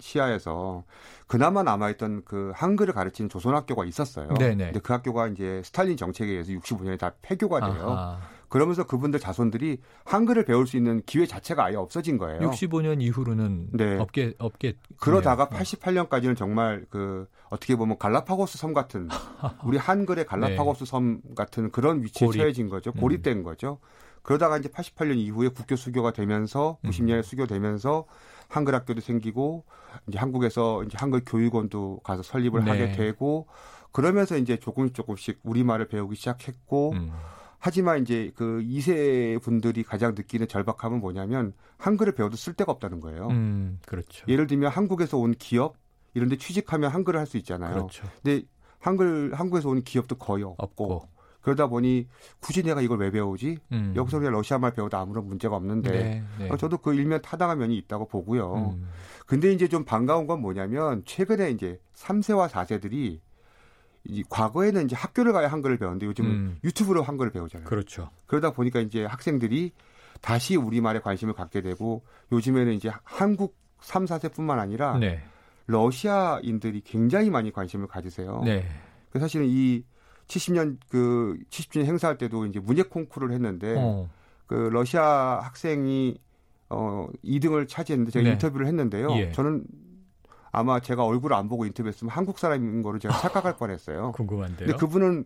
시야에서 0.00 0.84
그나마 1.26 1.62
남아있던 1.62 2.24
그 2.26 2.52
한글을 2.54 2.92
가르치는 2.92 3.30
조선학교가 3.30 3.86
있었어요. 3.86 4.28
네네. 4.34 4.64
근데 4.66 4.80
그 4.80 4.92
학교가 4.92 5.28
이제 5.28 5.62
스탈린 5.64 5.96
정책에 5.96 6.32
의해서 6.32 6.52
65년에 6.52 6.98
다 6.98 7.12
폐교가 7.22 7.72
돼요. 7.72 7.88
아하. 7.88 8.18
그러면서 8.50 8.86
그분들 8.86 9.18
자손들이 9.18 9.78
한글을 10.04 10.44
배울 10.44 10.66
수 10.66 10.76
있는 10.76 11.00
기회 11.06 11.24
자체가 11.24 11.64
아예 11.64 11.76
없어진 11.76 12.18
거예요. 12.18 12.50
65년 12.50 13.00
이후로는 13.00 13.68
네. 13.72 13.96
없게 13.98 14.34
없게 14.36 14.76
그러다가 15.00 15.48
88년까지는 15.48 16.36
정말 16.36 16.84
그 16.90 17.26
어떻게 17.48 17.76
보면 17.76 17.96
갈라파고스 17.98 18.58
섬 18.58 18.74
같은 18.74 19.08
우리 19.64 19.78
한글의 19.78 20.26
갈라파고스 20.26 20.80
네. 20.80 20.84
섬 20.84 21.20
같은 21.34 21.70
그런 21.70 22.02
위치에 22.02 22.26
고립. 22.26 22.40
처해진 22.40 22.68
거죠. 22.68 22.92
음. 22.94 23.00
고립된 23.00 23.38
음. 23.38 23.42
거죠. 23.42 23.78
그러다가 24.24 24.56
이제 24.58 24.68
88년 24.68 25.16
이후에 25.18 25.48
국교 25.48 25.76
수교가 25.76 26.12
되면서 26.12 26.78
90년에 26.82 27.18
음. 27.18 27.22
수교되면서 27.22 28.06
한글 28.48 28.74
학교도 28.74 29.00
생기고 29.00 29.64
이제 30.08 30.18
한국에서 30.18 30.82
이제 30.82 30.96
한글 30.98 31.22
교육원도 31.24 32.00
가서 32.02 32.22
설립을 32.22 32.64
네. 32.64 32.70
하게 32.70 32.92
되고 32.92 33.46
그러면서 33.92 34.36
이제 34.36 34.56
조금씩 34.56 34.94
조금씩 34.94 35.40
우리말을 35.44 35.88
배우기 35.88 36.16
시작했고 36.16 36.92
음. 36.94 37.12
하지만 37.58 38.02
이제 38.02 38.32
그 38.34 38.60
2세 38.62 39.40
분들이 39.42 39.82
가장 39.84 40.14
느끼는 40.14 40.48
절박함은 40.48 41.00
뭐냐면 41.00 41.52
한글을 41.78 42.14
배워도 42.14 42.36
쓸 42.36 42.54
데가 42.54 42.72
없다는 42.72 43.00
거예요. 43.00 43.28
음, 43.28 43.78
그렇죠. 43.86 44.24
예를 44.28 44.46
들면 44.46 44.70
한국에서 44.70 45.18
온 45.18 45.34
기업 45.38 45.76
이런 46.14 46.28
데 46.28 46.36
취직하면 46.36 46.90
한글을 46.90 47.20
할 47.20 47.26
수 47.26 47.36
있잖아요. 47.36 47.74
그렇죠. 47.74 48.06
근데 48.22 48.46
한글 48.78 49.32
한국에서 49.34 49.68
온 49.68 49.82
기업도 49.82 50.16
거의 50.16 50.44
없고, 50.44 50.64
없고. 50.64 51.08
그러다 51.44 51.66
보니 51.66 52.08
굳이 52.40 52.62
내가 52.62 52.80
이걸 52.80 52.98
왜 52.98 53.10
배우지? 53.10 53.58
음. 53.72 53.92
여기서 53.94 54.18
그냥 54.18 54.32
러시아 54.32 54.58
말 54.58 54.72
배워도 54.72 54.96
아무런 54.96 55.26
문제가 55.26 55.56
없는데 55.56 55.90
네, 55.90 56.24
네. 56.38 56.56
저도 56.56 56.78
그 56.78 56.94
일면 56.94 57.20
타당한 57.20 57.58
면이 57.58 57.76
있다고 57.76 58.08
보고요. 58.08 58.74
음. 58.74 58.88
근데 59.26 59.52
이제 59.52 59.68
좀 59.68 59.84
반가운 59.84 60.26
건 60.26 60.40
뭐냐면 60.40 61.02
최근에 61.04 61.50
이제 61.50 61.78
3세와 61.94 62.48
4세들이 62.48 63.20
이 64.06 64.24
과거에는 64.28 64.86
이제 64.86 64.96
학교를 64.96 65.34
가야 65.34 65.48
한글을 65.48 65.76
배웠는데 65.76 66.06
요즘은 66.06 66.30
음. 66.30 66.58
유튜브로 66.64 67.02
한글을 67.02 67.30
배우잖아요. 67.30 67.68
그렇죠. 67.68 68.10
그러다 68.26 68.52
보니까 68.52 68.80
이제 68.80 69.04
학생들이 69.04 69.72
다시 70.22 70.56
우리말에 70.56 71.00
관심을 71.00 71.34
갖게 71.34 71.60
되고 71.60 72.02
요즘에는 72.32 72.72
이제 72.72 72.90
한국 73.02 73.54
3, 73.80 74.06
4세뿐만 74.06 74.58
아니라 74.58 74.96
네. 74.96 75.22
러시아인들이 75.66 76.80
굉장히 76.80 77.28
많이 77.28 77.52
관심을 77.52 77.86
가지세요. 77.86 78.40
네. 78.44 78.66
그 79.10 79.18
사실은 79.18 79.46
이 79.46 79.84
70년 80.28 80.78
그 80.88 81.38
70주년 81.50 81.84
행사할 81.84 82.18
때도 82.18 82.46
이제 82.46 82.60
문예 82.60 82.82
콩쿠르를 82.82 83.34
했는데 83.34 83.74
어. 83.78 84.08
그 84.46 84.54
러시아 84.54 85.40
학생이 85.42 86.18
어 86.70 87.08
2등을 87.24 87.68
차지했는데 87.68 88.10
제가 88.10 88.24
네. 88.24 88.30
인터뷰를 88.32 88.66
했는데요. 88.66 89.10
예. 89.16 89.32
저는 89.32 89.64
아마 90.50 90.80
제가 90.80 91.04
얼굴을 91.04 91.36
안 91.36 91.48
보고 91.48 91.66
인터뷰했으면 91.66 92.10
한국 92.10 92.38
사람인 92.38 92.82
거를 92.82 93.00
제가 93.00 93.16
착각할 93.18 93.56
뻔했어요. 93.56 94.12
궁금한데요. 94.16 94.66
근데 94.66 94.72
그분은 94.78 95.24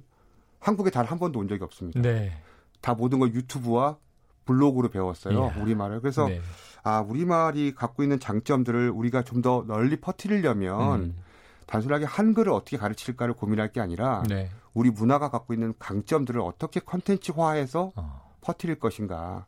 한국에 0.61 0.91
단 0.91 1.07
한 1.07 1.19
번도 1.19 1.39
온 1.39 1.49
적이 1.49 1.65
없습니다. 1.65 2.01
네. 2.01 2.33
다 2.81 2.95
모든 2.95 3.19
걸 3.19 3.33
유튜브와 3.35 3.99
블로그로 4.45 4.89
배웠어요. 4.89 5.53
예. 5.57 5.61
우리말을. 5.61 6.01
그래서 6.01 6.27
네. 6.29 6.41
아 6.83 7.01
우리말이 7.01 7.75
갖고 7.75 8.03
있는 8.03 8.19
장점들을 8.19 8.91
우리가 8.91 9.23
좀 9.23 9.43
더 9.43 9.65
널리 9.67 9.97
퍼뜨리려면 9.97 11.01
음. 11.01 11.17
단순하게 11.69 12.07
한글을 12.07 12.51
어떻게 12.51 12.77
가르칠까를 12.79 13.35
고민할 13.35 13.71
게 13.73 13.81
아니라 13.81 14.23
네. 14.27 14.51
우리 14.73 14.91
문화가 14.91 15.31
갖고 15.31 15.53
있는 15.53 15.75
강점들을 15.79 16.41
어떻게 16.41 16.81
컨텐츠화해서 16.81 17.93
어. 17.95 18.33
퍼뜨릴 18.41 18.79
것인가 18.79 19.47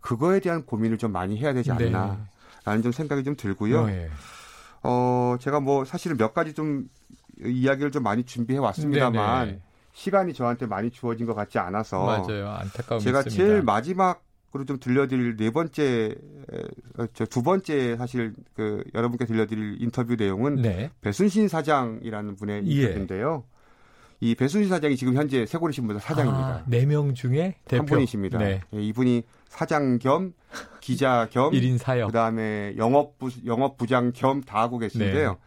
그거에 0.00 0.38
대한 0.40 0.64
고민을 0.64 0.96
좀 0.96 1.10
많이 1.12 1.36
해야 1.36 1.52
되지 1.52 1.72
네. 1.74 1.86
않나 1.86 2.28
라는 2.64 2.80
네. 2.80 2.82
좀 2.82 2.92
생각이 2.92 3.24
좀 3.24 3.36
들고요. 3.36 3.82
어, 3.82 3.90
예. 3.90 4.08
어, 4.84 5.36
제가 5.40 5.58
뭐 5.58 5.84
사실은 5.84 6.16
몇 6.16 6.32
가지 6.32 6.54
좀 6.54 6.88
이야기를 7.44 7.90
좀 7.90 8.04
많이 8.04 8.24
준비해 8.24 8.60
왔습니다만 8.60 9.46
네네. 9.46 9.60
시간이 9.92 10.34
저한테 10.34 10.66
많이 10.66 10.90
주어진 10.90 11.26
것 11.26 11.34
같지 11.34 11.58
않아서 11.58 12.04
맞아요. 12.04 12.50
안타까움 12.50 13.00
제가 13.00 13.20
있습니다. 13.20 13.30
제일 13.44 13.62
마지막으로 13.62 14.20
좀 14.66 14.78
들려드릴 14.80 15.36
네 15.36 15.50
번째 15.50 16.14
두 17.28 17.42
번째 17.42 17.96
사실 17.96 18.34
그 18.54 18.82
여러분께 18.94 19.26
들려드릴 19.26 19.76
인터뷰 19.82 20.16
내용은 20.16 20.62
네. 20.62 20.90
배순신 21.02 21.48
사장이라는 21.48 22.36
분의 22.36 22.66
예. 22.66 22.70
인터뷰인데요. 22.82 23.44
이 24.20 24.34
배순신 24.34 24.70
사장이 24.70 24.96
지금 24.96 25.14
현재 25.14 25.44
세고리 25.44 25.74
신문 25.74 25.98
사장입니다. 25.98 26.46
아, 26.48 26.64
4명 26.70 27.14
중에 27.14 27.56
대표. 27.66 27.80
한 27.80 27.86
분이십니다. 27.86 28.38
네. 28.38 28.62
예, 28.72 28.80
이분이 28.82 29.24
사장 29.48 29.98
겸 29.98 30.32
기자 30.80 31.28
겸 31.30 31.50
1인 31.52 31.76
사역. 31.76 32.06
그다음에 32.06 32.74
영업부 32.78 33.28
영업부장 33.44 34.12
겸 34.14 34.40
다 34.42 34.60
하고 34.62 34.78
계신데요. 34.78 35.30
네. 35.32 35.38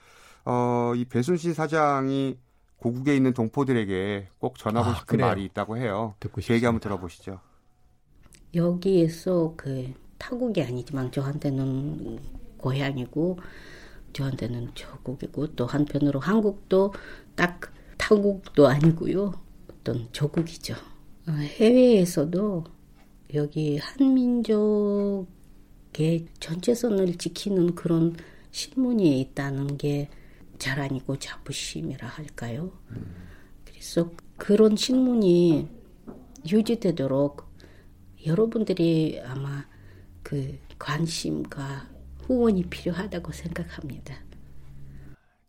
어, 0.45 0.93
이 0.95 1.03
배순신 1.05 1.55
사장이 1.55 2.38
고국에 2.77 3.15
있는 3.15 3.33
동포들에게 3.33 4.29
꼭 4.38 4.57
전하고 4.59 4.89
아, 4.91 4.93
싶은 4.93 5.05
그래요? 5.07 5.27
말이 5.27 5.43
있다고 5.45 5.77
해요. 5.77 6.13
듣고 6.19 6.35
그 6.35 6.41
싶습니다. 6.41 6.55
얘기 6.55 6.65
한번 6.65 6.79
들어보시죠. 6.79 7.39
여기에서 8.53 9.53
그 9.55 9.93
타국이 10.17 10.62
아니지만 10.62 11.12
저한테는 11.12 12.19
고향이고 12.57 13.39
저한테는 14.13 14.71
저국이고 14.75 15.55
또 15.55 15.65
한편으로 15.65 16.19
한국도 16.19 16.93
딱 17.35 17.59
타국도 17.97 18.67
아니고요. 18.67 19.33
어떤 19.69 20.07
저국이죠. 20.12 20.73
어, 21.27 21.31
해외에서도 21.31 22.63
여기 23.35 23.77
한민족의 23.77 25.27
전체선을 26.39 27.17
지키는 27.17 27.75
그런 27.75 28.15
신문이 28.51 29.19
있다는 29.21 29.77
게 29.77 30.09
자랑이고 30.57 31.19
자부심이라 31.19 32.07
할까요? 32.07 32.71
그래서 33.63 34.12
그런 34.38 34.75
신문이 34.75 35.67
유지되도록 36.51 37.48
여러분들이 38.25 39.21
아마 39.25 39.65
그 40.23 40.60
관심과 40.77 41.88
후원이 42.23 42.63
필요하다고 42.63 43.32
생각합니다. 43.32 44.28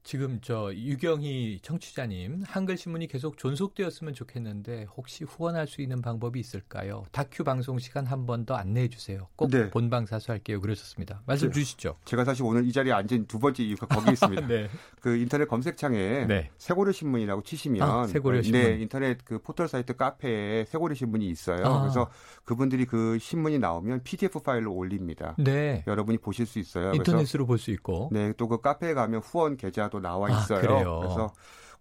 지금 0.02 0.40
저 0.42 0.72
유경희 0.74 1.60
청취자님 1.62 2.42
한글 2.46 2.76
신문이 2.78 3.06
계속 3.06 3.36
존속되었으면 3.36 4.14
좋겠는데 4.14 4.86
혹시 4.96 5.24
후원할 5.24 5.66
수 5.66 5.82
있는 5.82 6.00
방법이 6.00 6.40
있을까요? 6.40 7.04
다큐 7.12 7.44
방송 7.44 7.78
시간 7.78 8.06
한 8.06 8.24
번 8.26 8.40
더 8.46 8.54
안내해 8.54 8.88
주세요. 8.88 9.28
꼭 9.36 9.50
네. 9.50 9.68
본방 9.70 10.06
사수할게요. 10.06 10.60
그러셨습니다. 10.62 11.22
말씀 11.26 11.48
네. 11.48 11.52
주시죠. 11.54 11.96
제가 12.06 12.24
사실 12.24 12.42
오늘 12.44 12.64
이 12.64 12.72
자리에 12.72 12.92
앉은 12.92 13.26
두 13.26 13.38
번째 13.38 13.62
이유가 13.62 13.86
거기 13.86 14.12
있습니다. 14.12 14.46
네. 14.48 14.68
그 15.00 15.16
인터넷 15.16 15.46
검색창에 15.46 16.24
네. 16.26 16.50
세고려 16.56 16.92
신문이라고 16.92 17.42
치시면 17.42 17.82
아, 17.82 18.06
세고려 18.06 18.40
신문. 18.42 18.60
네, 18.62 18.80
인터넷 18.80 19.22
그 19.24 19.38
포털 19.40 19.68
사이트 19.68 19.94
카페에 19.96 20.64
세고려 20.64 20.94
신문이 20.94 21.28
있어요. 21.28 21.66
아. 21.66 21.80
그래서 21.82 22.10
그분들이 22.44 22.86
그 22.86 23.18
신문이 23.18 23.58
나오면 23.58 24.02
PDF 24.04 24.40
파일로 24.40 24.72
올립니다. 24.72 25.34
네. 25.38 25.84
여러분이 25.86 26.18
보실 26.18 26.46
수 26.46 26.58
있어요. 26.58 26.92
인터넷으로 26.94 27.46
볼 27.46 27.58
수 27.58 27.70
있고. 27.72 28.08
네, 28.12 28.32
또 28.38 28.48
그 28.48 28.60
카페에 28.62 28.94
가면 28.94 29.20
후원 29.20 29.56
계좌 29.58 29.89
도 29.90 30.00
나와 30.00 30.28
아, 30.28 30.30
있어요. 30.30 30.58
아, 30.58 31.00
그래서 31.00 31.32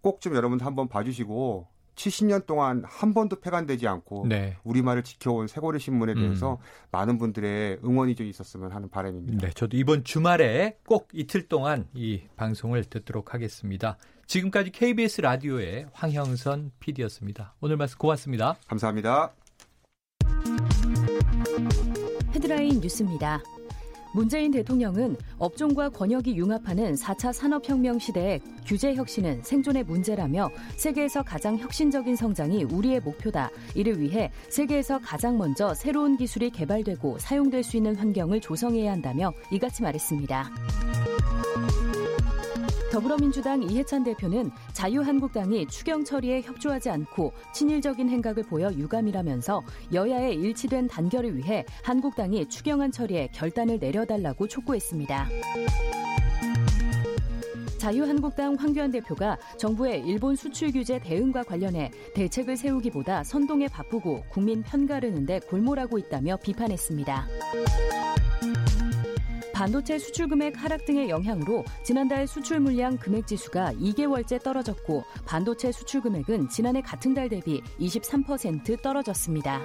꼭 0.02 0.19
좀 0.19 0.36
여러분 0.36 0.60
한번 0.60 0.88
봐주시고 0.88 1.67
70년 1.95 2.45
동안 2.45 2.84
한 2.86 3.13
번도 3.13 3.41
폐간되지 3.41 3.88
않고 3.88 4.26
네. 4.28 4.56
우리말을 4.63 5.04
지켜온 5.04 5.48
세고리 5.48 5.80
신문에 5.80 6.13
대해서 6.13 6.54
음. 6.54 6.58
많은 6.91 7.17
분들의 7.17 7.80
응원이 7.84 8.15
좀 8.15 8.26
있었으면 8.28 8.72
하는 8.72 8.89
바람입니다. 8.89 9.48
네, 9.48 9.54
저도 9.54 9.76
이번 9.76 10.04
주말에 10.06 10.78
꼭 10.88 11.10
이틀 11.13 11.48
동안 11.48 11.88
이 11.93 12.22
방송을 12.38 12.86
듣도록 12.86 13.34
하겠습니다. 13.34 13.98
지금까지 14.28 14.72
KBS 14.72 15.22
라디오의 15.22 15.88
황형선 15.91 16.72
PD였습니다. 16.80 17.56
오늘 17.60 17.76
말씀 17.76 17.98
고맙습니다. 17.98 18.56
감사합니다. 18.67 19.34
헤드라인 22.34 22.80
뉴스입니다. 22.80 23.41
문재인 24.13 24.52
대통령은 24.52 25.17
업종과 25.38 25.89
권역이 25.89 26.36
융합하는 26.36 26.95
4차 26.95 27.32
산업혁명 27.32 28.00
시대에 28.00 28.39
규제 28.65 28.95
혁신은 28.95 29.43
생존의 29.43 29.84
문제라며 29.84 30.50
세계에서 30.78 31.24
가장 31.24 31.58
혁신적인 31.58 32.15
성장이 32.15 32.63
우리의 32.63 33.02
목표다. 33.02 33.50
이를 33.76 34.00
위해 34.00 34.32
세계에서 34.50 35.00
가장 35.00 35.38
먼저 35.38 35.74
새로운 35.74 36.17
기술이 36.17 36.50
개발되고 36.50 37.19
사용될 37.19 37.63
수 37.63 37.78
있는 37.78 37.95
환경을 37.95 38.41
조성해야 38.41 38.91
한다며 38.91 39.32
이같이 39.52 39.84
말했습니다. 39.84 40.98
더불어민주당 42.91 43.62
이해찬 43.62 44.04
대표는 44.04 44.49
자유한국당이 44.73 45.67
추경 45.67 46.04
처리에 46.04 46.41
협조하지 46.41 46.89
않고 46.89 47.34
친일적인 47.54 48.10
행각을 48.10 48.43
보여 48.43 48.71
유감이라면서 48.71 49.62
여야의 49.93 50.36
일치된 50.36 50.88
단결을 50.88 51.38
위해 51.38 51.65
한국당이 51.84 52.49
추경안 52.49 52.91
처리에 52.91 53.30
결단을 53.32 53.78
내려달라고 53.80 54.47
촉구했습니다. 54.47 55.30
자유한국당 57.78 58.56
황교안 58.56 58.91
대표가 58.91 59.38
정부의 59.58 60.02
일본 60.06 60.36
수출 60.36 60.71
규제 60.71 60.99
대응과 60.99 61.43
관련해 61.43 61.91
대책을 62.13 62.58
세우기보다 62.58 63.23
선동에 63.23 63.67
바쁘고 63.67 64.23
국민 64.30 64.63
편가르는데 64.63 65.39
골몰하고 65.41 65.97
있다며 65.97 66.38
비판했습니다. 66.38 67.28
반도체 69.60 70.00
수출 70.00 70.30
금액 70.30 70.54
하락 70.56 70.86
등의 70.86 71.10
영향으로 71.10 71.65
지난달 71.84 72.26
수출 72.26 72.62
물량 72.62 72.95
금액 72.95 73.28
지수가 73.28 73.74
2개월째 73.74 74.41
떨어졌고 74.41 75.04
반도체 75.26 75.74
수출 75.74 76.00
금액은 76.00 76.48
지난해 76.48 76.80
같은 76.82 77.13
달 77.13 77.28
대비 77.28 77.62
23% 77.78 78.82
떨어졌습니다. 78.82 79.60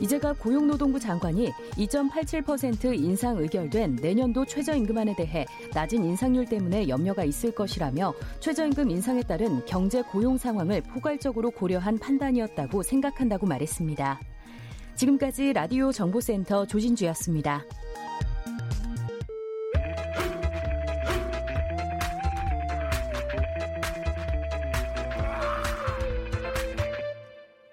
이제가 0.00 0.34
고용노동부 0.34 1.00
장관이 1.00 1.50
2.87% 1.72 2.94
인상 3.02 3.36
의결된 3.36 3.96
내년도 3.96 4.44
최저임금안에 4.44 5.16
대해 5.16 5.44
낮은 5.74 6.04
인상률 6.04 6.46
때문에 6.46 6.86
염려가 6.86 7.24
있을 7.24 7.50
것이라며 7.50 8.14
최저임금 8.38 8.90
인상에 8.90 9.22
따른 9.22 9.64
경제 9.66 10.02
고용 10.02 10.38
상황을 10.38 10.82
포괄적으로 10.82 11.50
고려한 11.50 11.98
판단이었다고 11.98 12.84
생각한다고 12.84 13.44
말했습니다. 13.44 14.35
지금까지 14.96 15.52
라디오 15.52 15.92
정보센터 15.92 16.66
조진주였습니다. 16.66 17.62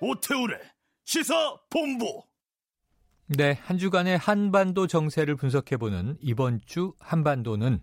오태우래 0.01 0.59
시사 1.05 1.33
본부. 1.69 2.23
네, 3.27 3.57
한 3.63 3.77
주간의 3.77 4.17
한반도 4.17 4.85
정세를 4.85 5.37
분석해보는 5.37 6.17
이번 6.19 6.59
주 6.65 6.93
한반도는 6.99 7.79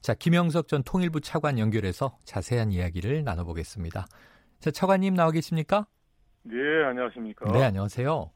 자 0.00 0.14
김영석 0.14 0.68
전 0.68 0.84
통일부 0.84 1.20
차관 1.20 1.58
연결해서 1.58 2.16
자세한 2.24 2.70
이야기를 2.70 3.24
나눠보겠습니다. 3.24 4.06
자 4.60 4.70
차관님 4.70 5.14
나와 5.14 5.32
계십니까? 5.32 5.88
네, 6.50 6.84
안녕하십니까. 6.84 7.52
네, 7.52 7.62
안녕하세요. 7.62 8.30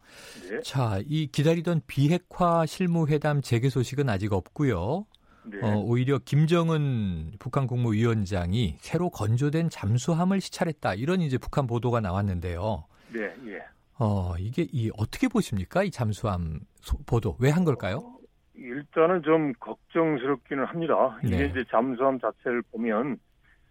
네. 0.51 0.61
자, 0.61 0.99
이 1.07 1.27
기다리던 1.29 1.81
비핵화 1.87 2.67
실무회담 2.67 3.41
재개 3.41 3.71
소식은 3.71 4.09
아직 4.11 4.33
없고요. 4.35 5.07
네. 5.45 5.59
어, 5.63 5.79
오히려 5.81 6.19
김정은 6.19 7.33
북한 7.39 7.67
국무위원장이 7.67 8.77
새로 8.79 9.09
건조된 9.09 9.71
잠수함을 9.71 10.41
시찰했다. 10.43 10.95
이런 10.95 11.21
이제 11.23 11.39
북한 11.39 11.67
보도가 11.67 12.01
나왔는데요. 12.01 12.85
네, 13.15 13.35
예. 13.47 13.63
어, 13.99 14.35
이게 14.39 14.67
이 14.73 14.91
어떻게 14.99 15.27
보십니까? 15.29 15.83
이 15.83 15.91
잠수함 15.91 16.61
소, 16.81 16.99
보도 17.07 17.37
왜 17.41 17.51
한 17.51 17.65
걸까요? 17.65 17.97
어, 17.99 18.19
일단은 18.55 19.23
좀 19.23 19.53
걱정스럽기는 19.59 20.65
합니다. 20.67 21.19
이게 21.25 21.37
네. 21.39 21.47
이제 21.47 21.65
잠수함 21.71 22.21
자체를 22.21 22.63
보면 22.71 23.19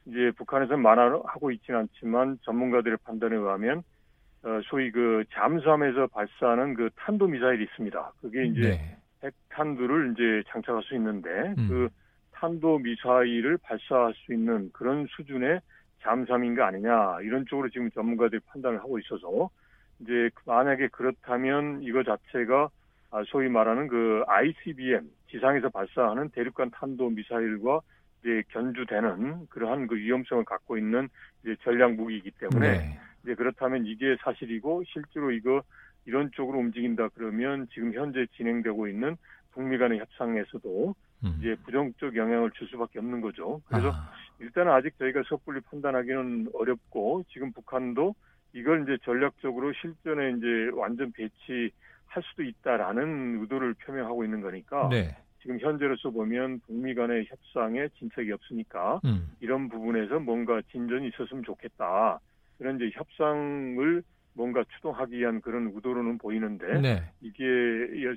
이제 0.07 0.31
북한에서 0.35 0.77
만화하고 0.77 1.51
있지는 1.51 1.81
않지만 1.81 2.39
전문가들의 2.43 2.97
판단에 3.03 3.35
의하면 3.35 3.83
어, 4.43 4.59
소위 4.65 4.91
그 4.91 5.23
잠수함에서 5.33 6.07
발사하는 6.07 6.73
그 6.73 6.89
탄도 6.95 7.27
미사일이 7.27 7.63
있습니다. 7.63 8.13
그게 8.21 8.45
이제 8.45 8.61
네. 8.61 8.97
핵탄두를 9.23 10.13
이제 10.13 10.43
장착할 10.49 10.81
수 10.83 10.95
있는데 10.95 11.29
음. 11.57 11.67
그 11.67 11.89
탄도 12.31 12.79
미사일을 12.79 13.57
발사할 13.59 14.13
수 14.15 14.33
있는 14.33 14.71
그런 14.73 15.05
수준의 15.15 15.61
잠수함인 16.01 16.55
가 16.55 16.67
아니냐 16.67 17.21
이런 17.21 17.45
쪽으로 17.45 17.69
지금 17.69 17.91
전문가들이 17.91 18.41
판단을 18.47 18.79
하고 18.79 18.97
있어서 18.97 19.49
이제 19.99 20.31
만약에 20.45 20.87
그렇다면 20.87 21.83
이거 21.83 22.01
자체가 22.01 22.69
아, 23.11 23.23
소위 23.27 23.49
말하는 23.49 23.87
그 23.87 24.23
ICBM 24.25 25.09
지상에서 25.29 25.69
발사하는 25.69 26.29
대륙간 26.29 26.71
탄도 26.71 27.09
미사일과 27.09 27.81
이제 28.21 28.41
견주되는 28.49 29.47
그러한 29.49 29.87
그 29.87 29.95
위험성을 29.95 30.43
갖고 30.45 30.77
있는 30.77 31.09
이제 31.43 31.55
전략 31.63 31.93
무기이기 31.93 32.31
때문에 32.31 32.77
네. 32.77 32.99
이제 33.23 33.35
그렇다면 33.35 33.85
이게 33.85 34.15
사실이고 34.23 34.83
실제로 34.87 35.31
이거 35.31 35.63
이런 36.05 36.31
쪽으로 36.31 36.59
움직인다 36.59 37.09
그러면 37.09 37.67
지금 37.73 37.93
현재 37.93 38.25
진행되고 38.37 38.87
있는 38.87 39.17
북미 39.51 39.77
간의 39.77 39.99
협상에서도 39.99 40.95
음. 41.23 41.35
이제 41.39 41.55
부정적 41.63 42.15
영향을 42.15 42.51
줄 42.51 42.67
수밖에 42.69 42.99
없는 42.99 43.21
거죠. 43.21 43.61
그래서 43.67 43.91
아. 43.91 44.11
일단은 44.39 44.71
아직 44.71 44.97
저희가 44.97 45.21
섣불리 45.29 45.61
판단하기는 45.61 46.47
어렵고 46.53 47.23
지금 47.29 47.51
북한도 47.51 48.15
이걸 48.53 48.83
이제 48.83 48.97
전략적으로 49.03 49.71
실전에 49.73 50.31
이제 50.37 50.71
완전 50.73 51.11
배치할 51.11 52.23
수도 52.23 52.43
있다라는 52.43 53.41
의도를 53.41 53.75
표명하고 53.75 54.23
있는 54.23 54.41
거니까 54.41 54.89
네. 54.89 55.15
지금 55.41 55.59
현재로서 55.59 56.09
보면 56.09 56.59
북미 56.65 56.93
간의 56.93 57.25
협상에 57.27 57.87
진척이 57.99 58.31
없으니까 58.31 59.01
음. 59.05 59.31
이런 59.39 59.69
부분에서 59.69 60.19
뭔가 60.19 60.61
진전이 60.71 61.09
있었으면 61.09 61.43
좋겠다. 61.43 62.19
그런 62.61 62.75
이제 62.75 62.91
협상을 62.93 64.03
뭔가 64.33 64.63
추동하기 64.75 65.17
위한 65.17 65.41
그런 65.41 65.71
의도로는 65.73 66.19
보이는데 66.19 66.79
네. 66.79 67.11
이게 67.19 67.39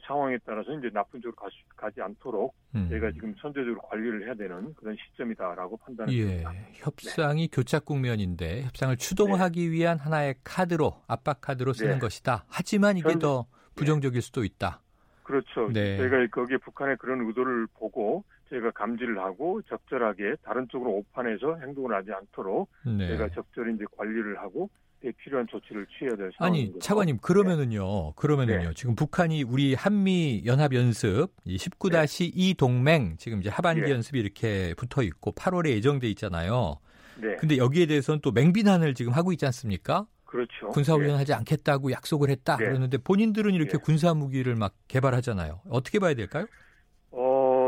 상황에 0.07 0.37
따라서 0.45 0.71
이제 0.79 0.91
나쁜 0.93 1.23
쪽으로 1.23 1.35
가, 1.35 1.49
가지 1.75 2.03
않도록 2.03 2.55
음. 2.75 2.87
저희가 2.91 3.11
지금 3.13 3.35
선제적으로 3.41 3.81
관리를 3.81 4.27
해야 4.27 4.35
되는 4.35 4.75
그런 4.75 4.95
시점이다라고 4.97 5.79
판단합니다. 5.79 6.55
예, 6.55 6.69
협상이 6.75 7.49
네. 7.49 7.49
교착 7.51 7.87
국면인데 7.87 8.65
협상을 8.65 8.95
추동하기 8.99 9.65
네. 9.65 9.71
위한 9.71 9.99
하나의 9.99 10.35
카드로 10.45 10.93
압박 11.09 11.41
카드로 11.41 11.73
쓰는 11.73 11.95
네. 11.95 11.99
것이다. 11.99 12.45
하지만 12.49 12.99
이게 12.99 13.13
현, 13.13 13.19
더 13.19 13.47
부정적일 13.77 14.21
수도 14.21 14.45
있다. 14.45 14.83
그렇죠. 15.23 15.73
네. 15.73 15.97
저희가 15.97 16.27
거기에 16.27 16.59
북한의 16.59 16.99
그런 16.99 17.27
의도를 17.27 17.67
보고 17.73 18.25
저희가 18.55 18.71
감지를 18.73 19.19
하고 19.19 19.61
적절하게 19.63 20.37
다른 20.43 20.67
쪽으로 20.69 20.91
오판해서 20.93 21.59
행동을 21.61 21.95
하지 21.95 22.13
않도록 22.13 22.71
네. 22.87 23.09
저희가 23.09 23.29
적절히 23.31 23.75
이제 23.75 23.85
관리를 23.97 24.39
하고 24.39 24.71
필요한 25.19 25.47
조치를 25.47 25.87
취해야 25.87 26.17
될 26.17 26.31
아니 26.39 26.73
차관님 26.81 27.19
그러면은요 27.19 27.85
네. 27.85 28.13
그러면은요 28.17 28.69
네. 28.69 28.75
지금 28.75 28.95
북한이 28.95 29.43
우리 29.43 29.75
한미 29.75 30.43
연합 30.47 30.73
연습 30.75 31.29
19-2 31.47 32.57
동맹 32.57 33.17
지금 33.19 33.41
이제 33.41 33.51
하반기 33.51 33.83
네. 33.83 33.91
연습이 33.91 34.19
이렇게 34.19 34.73
붙어 34.79 35.03
있고 35.03 35.33
8월에 35.33 35.69
예정돼 35.71 36.09
있잖아요. 36.11 36.79
네. 37.21 37.37
근데 37.37 37.59
여기에 37.59 37.87
대해서는 37.87 38.21
또 38.23 38.33
맹비난을 38.33 38.95
지금 38.95 39.13
하고 39.13 39.31
있지 39.33 39.45
않습니까? 39.45 40.07
그렇죠. 40.25 40.69
군사훈련하지 40.69 41.27
네. 41.27 41.35
않겠다고 41.35 41.93
약속을 41.93 42.31
했다 42.31 42.57
네. 42.57 42.65
그러는데 42.65 42.99
본인들은 42.99 43.55
이렇게 43.55 43.73
네. 43.73 43.79
군사 43.79 44.15
무기를 44.15 44.57
막 44.57 44.75
개발하잖아요. 44.89 45.61
어떻게 45.69 45.99
봐야 45.99 46.15
될까요? 46.15 46.47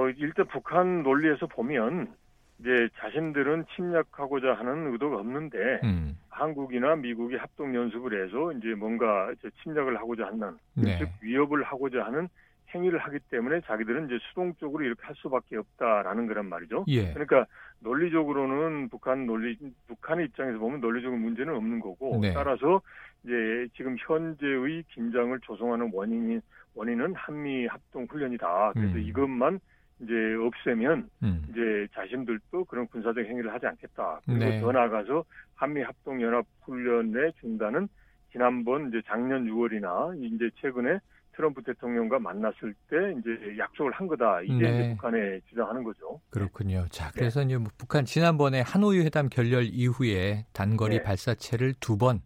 어 0.07 0.11
일단 0.17 0.47
북한 0.47 1.03
논리에서 1.03 1.47
보면 1.47 2.15
이제 2.61 2.89
자신들은 2.99 3.67
침략하고자 3.75 4.55
하는 4.55 4.93
의도가 4.93 5.19
없는데 5.19 5.81
음. 5.85 6.17
한국이나 6.31 6.97
미국이 6.97 7.37
합동 7.37 7.75
연습을 7.75 8.25
해서 8.25 8.53
이제 8.53 8.75
뭔가 8.75 9.33
침략을 9.63 9.97
하고자 9.97 10.27
하는 10.27 10.57
네. 10.75 10.99
즉 10.99 11.09
위협을 11.23 11.65
하고자 11.65 12.05
하는 12.05 12.29
행위를 12.75 12.99
하기 12.99 13.19
때문에 13.31 13.61
자기들은 13.63 14.07
이제 14.07 14.19
수동적으로 14.29 14.85
이렇게 14.85 15.03
할 15.05 15.15
수밖에 15.17 15.57
없다라는 15.57 16.27
거란 16.27 16.47
말이죠. 16.47 16.85
예. 16.89 17.13
그러니까 17.13 17.47
논리적으로는 17.81 18.89
북한 18.89 19.27
논리 19.27 19.57
북한의 19.87 20.27
입장에서 20.27 20.59
보면 20.59 20.81
논리적인 20.81 21.19
문제는 21.19 21.55
없는 21.55 21.81
거고 21.81 22.19
네. 22.21 22.33
따라서 22.33 22.81
이제 23.25 23.69
지금 23.77 23.97
현재의 23.99 24.83
긴장을 24.95 25.39
조성하는 25.41 25.91
원인이 25.93 26.41
원인은 26.75 27.15
한미 27.15 27.67
합동 27.67 28.07
훈련이다. 28.11 28.73
그래서 28.75 28.95
음. 28.95 29.01
이것만 29.01 29.61
이제 30.01 30.13
없애면 30.41 31.09
음. 31.23 31.47
이제 31.51 31.87
자신들도 31.95 32.65
그런 32.67 32.87
군사적 32.89 33.25
행위를 33.25 33.53
하지 33.53 33.67
않겠다. 33.67 34.21
그리고 34.27 34.39
네. 34.41 34.61
더 34.61 34.73
나아가서 34.73 35.25
한미 35.55 35.83
합동 35.83 36.21
연합 36.21 36.45
훈련의 36.63 37.33
중단은 37.41 37.89
지난번 38.33 38.89
이제 38.89 39.01
작년 39.07 39.47
6월이나 39.47 40.15
이제 40.23 40.51
최근에 40.61 40.99
트럼프 41.35 41.63
대통령과 41.63 42.19
만났을 42.19 42.75
때 42.89 42.97
이제 43.19 43.59
약속을 43.59 43.93
한 43.93 44.07
거다. 44.07 44.41
이게 44.43 44.55
네. 44.55 44.75
이제 44.75 44.89
북한에 44.91 45.41
주장하는 45.49 45.85
거죠. 45.85 46.21
그렇군요. 46.31 46.87
자, 46.91 47.07
네. 47.11 47.13
그래서 47.21 47.41
네. 47.41 47.47
이제 47.47 47.57
뭐 47.59 47.69
북한 47.79 48.05
지난번에 48.05 48.61
하노이 48.61 49.01
회담 49.01 49.29
결렬 49.29 49.65
이후에 49.65 50.47
단거리 50.53 50.99
네. 50.99 51.03
발사체를 51.03 51.75
두 51.81 51.97
번 51.97 52.21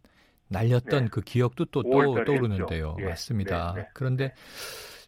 날렸던 0.48 1.04
네. 1.04 1.08
그 1.12 1.20
기억도 1.20 1.66
또, 1.66 1.82
또 1.82 2.24
떠오르는데요. 2.24 2.96
예. 2.98 3.04
맞습니다. 3.04 3.72
네. 3.76 3.88
그런데 3.94 4.34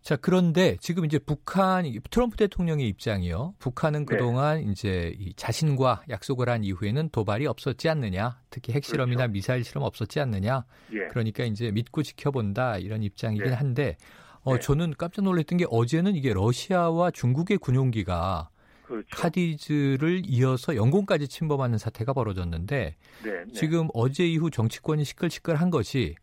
자, 0.03 0.17
그런데 0.17 0.77
지금 0.81 1.05
이제 1.05 1.19
북한 1.19 1.85
트럼프 2.11 2.37
대통령의 2.37 2.89
입장이요. 2.89 3.55
북한은 3.61 4.05
그동안 4.05 4.69
이제 4.69 5.15
이 5.17 5.33
자신과 5.35 6.03
약속을 6.11 6.49
한 6.49 6.65
이후에는 6.65 7.11
도발이 7.11 7.47
없었지 7.47 7.89
않느냐. 7.89 8.41
특히 8.51 8.73
핵실험이나 8.73 9.23
그렇죠. 9.23 9.33
미사일 9.33 9.65
실험 9.65 9.85
없었지 9.85 10.19
않느냐. 10.19 10.65
예. 10.93 11.07
그러니까 11.11 11.45
이제 11.45 11.71
믿고 11.71 12.03
지켜본다 12.03 12.79
이런 12.79 13.05
입장이긴 13.05 13.47
예. 13.47 13.53
한데 13.53 13.97
어, 14.43 14.55
네. 14.55 14.61
저는 14.61 14.95
깜짝 14.99 15.23
놀랐던 15.23 15.59
게 15.59 15.67
어제는 15.71 16.17
이게 16.17 16.33
러시아와 16.33 17.13
중국의 17.13 17.59
군용기가 17.59 18.51
그렇죠. 18.83 19.07
카디즈를 19.13 20.23
이어서 20.27 20.75
영공까지 20.75 21.29
침범하는 21.29 21.79
사태가 21.79 22.13
벌어졌는데 22.13 22.97
네, 23.23 23.31
네. 23.31 23.53
지금 23.55 23.89
어제 23.95 24.27
이후 24.27 24.51
정치권이 24.51 25.05
시끌시끌한 25.05 25.71
것이 25.71 26.17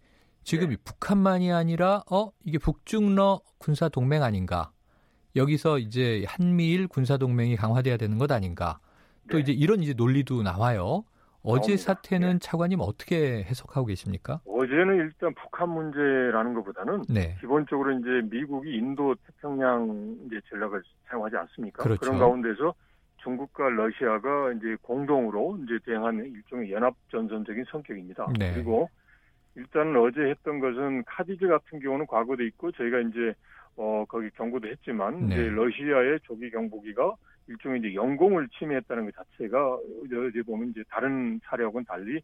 지금 0.49 0.69
네. 0.69 0.77
북한만이 0.83 1.51
아니라 1.53 2.01
어 2.11 2.31
이게 2.43 2.57
북중러 2.57 3.41
군사 3.59 3.87
동맹 3.87 4.23
아닌가? 4.23 4.71
여기서 5.35 5.77
이제 5.77 6.25
한미일 6.27 6.87
군사 6.87 7.17
동맹이 7.17 7.55
강화돼야 7.55 7.97
되는 7.97 8.17
것 8.17 8.31
아닌가? 8.31 8.79
또 9.29 9.37
네. 9.37 9.41
이제 9.43 9.51
이런 9.51 9.83
이제 9.83 9.93
논리도 9.95 10.41
나와요. 10.41 11.03
어제 11.43 11.75
나옵니다. 11.75 11.83
사태는 11.83 12.31
네. 12.33 12.39
차관님 12.39 12.79
어떻게 12.81 13.43
해석하고 13.43 13.85
계십니까? 13.85 14.41
어제는 14.47 14.95
일단 14.95 15.35
북한 15.35 15.69
문제라는 15.69 16.55
것보다는 16.55 17.03
네. 17.13 17.37
기본적으로 17.41 17.91
이제 17.99 18.27
미국이 18.35 18.75
인도 18.75 19.13
태평양 19.27 20.17
이제 20.25 20.41
전략을 20.49 20.81
사용하지 21.09 21.35
않습니까? 21.35 21.83
그렇죠. 21.83 21.99
그런 21.99 22.17
가운데서 22.17 22.73
중국과 23.17 23.69
러시아가 23.69 24.51
이제 24.53 24.75
공동으로 24.81 25.59
이제 25.63 25.77
대응한 25.85 26.17
일종의 26.25 26.71
연합 26.71 26.95
전선적인 27.11 27.65
성격입니다. 27.69 28.25
네. 28.39 28.51
그리고 28.55 28.89
일단 29.59 29.95
어제 29.97 30.21
했던 30.21 30.59
것은 30.59 31.03
카디즈 31.03 31.47
같은 31.47 31.79
경우는 31.79 32.07
과거도 32.07 32.43
있고 32.43 32.71
저희가 32.71 32.99
이제 33.01 33.33
어 33.75 34.05
거기 34.07 34.29
경고도 34.31 34.67
했지만 34.67 35.27
네. 35.27 35.35
이제 35.35 35.49
러시아의 35.49 36.19
조기 36.23 36.49
경보기가 36.49 37.13
일종의 37.47 37.79
이제 37.79 37.93
영공을 37.93 38.47
침해했다는 38.57 39.05
것 39.05 39.15
자체가 39.15 39.75
어제 39.75 40.41
보면 40.43 40.69
이제 40.69 40.83
다른 40.89 41.39
사례하고는 41.43 41.85
달리 41.85 42.21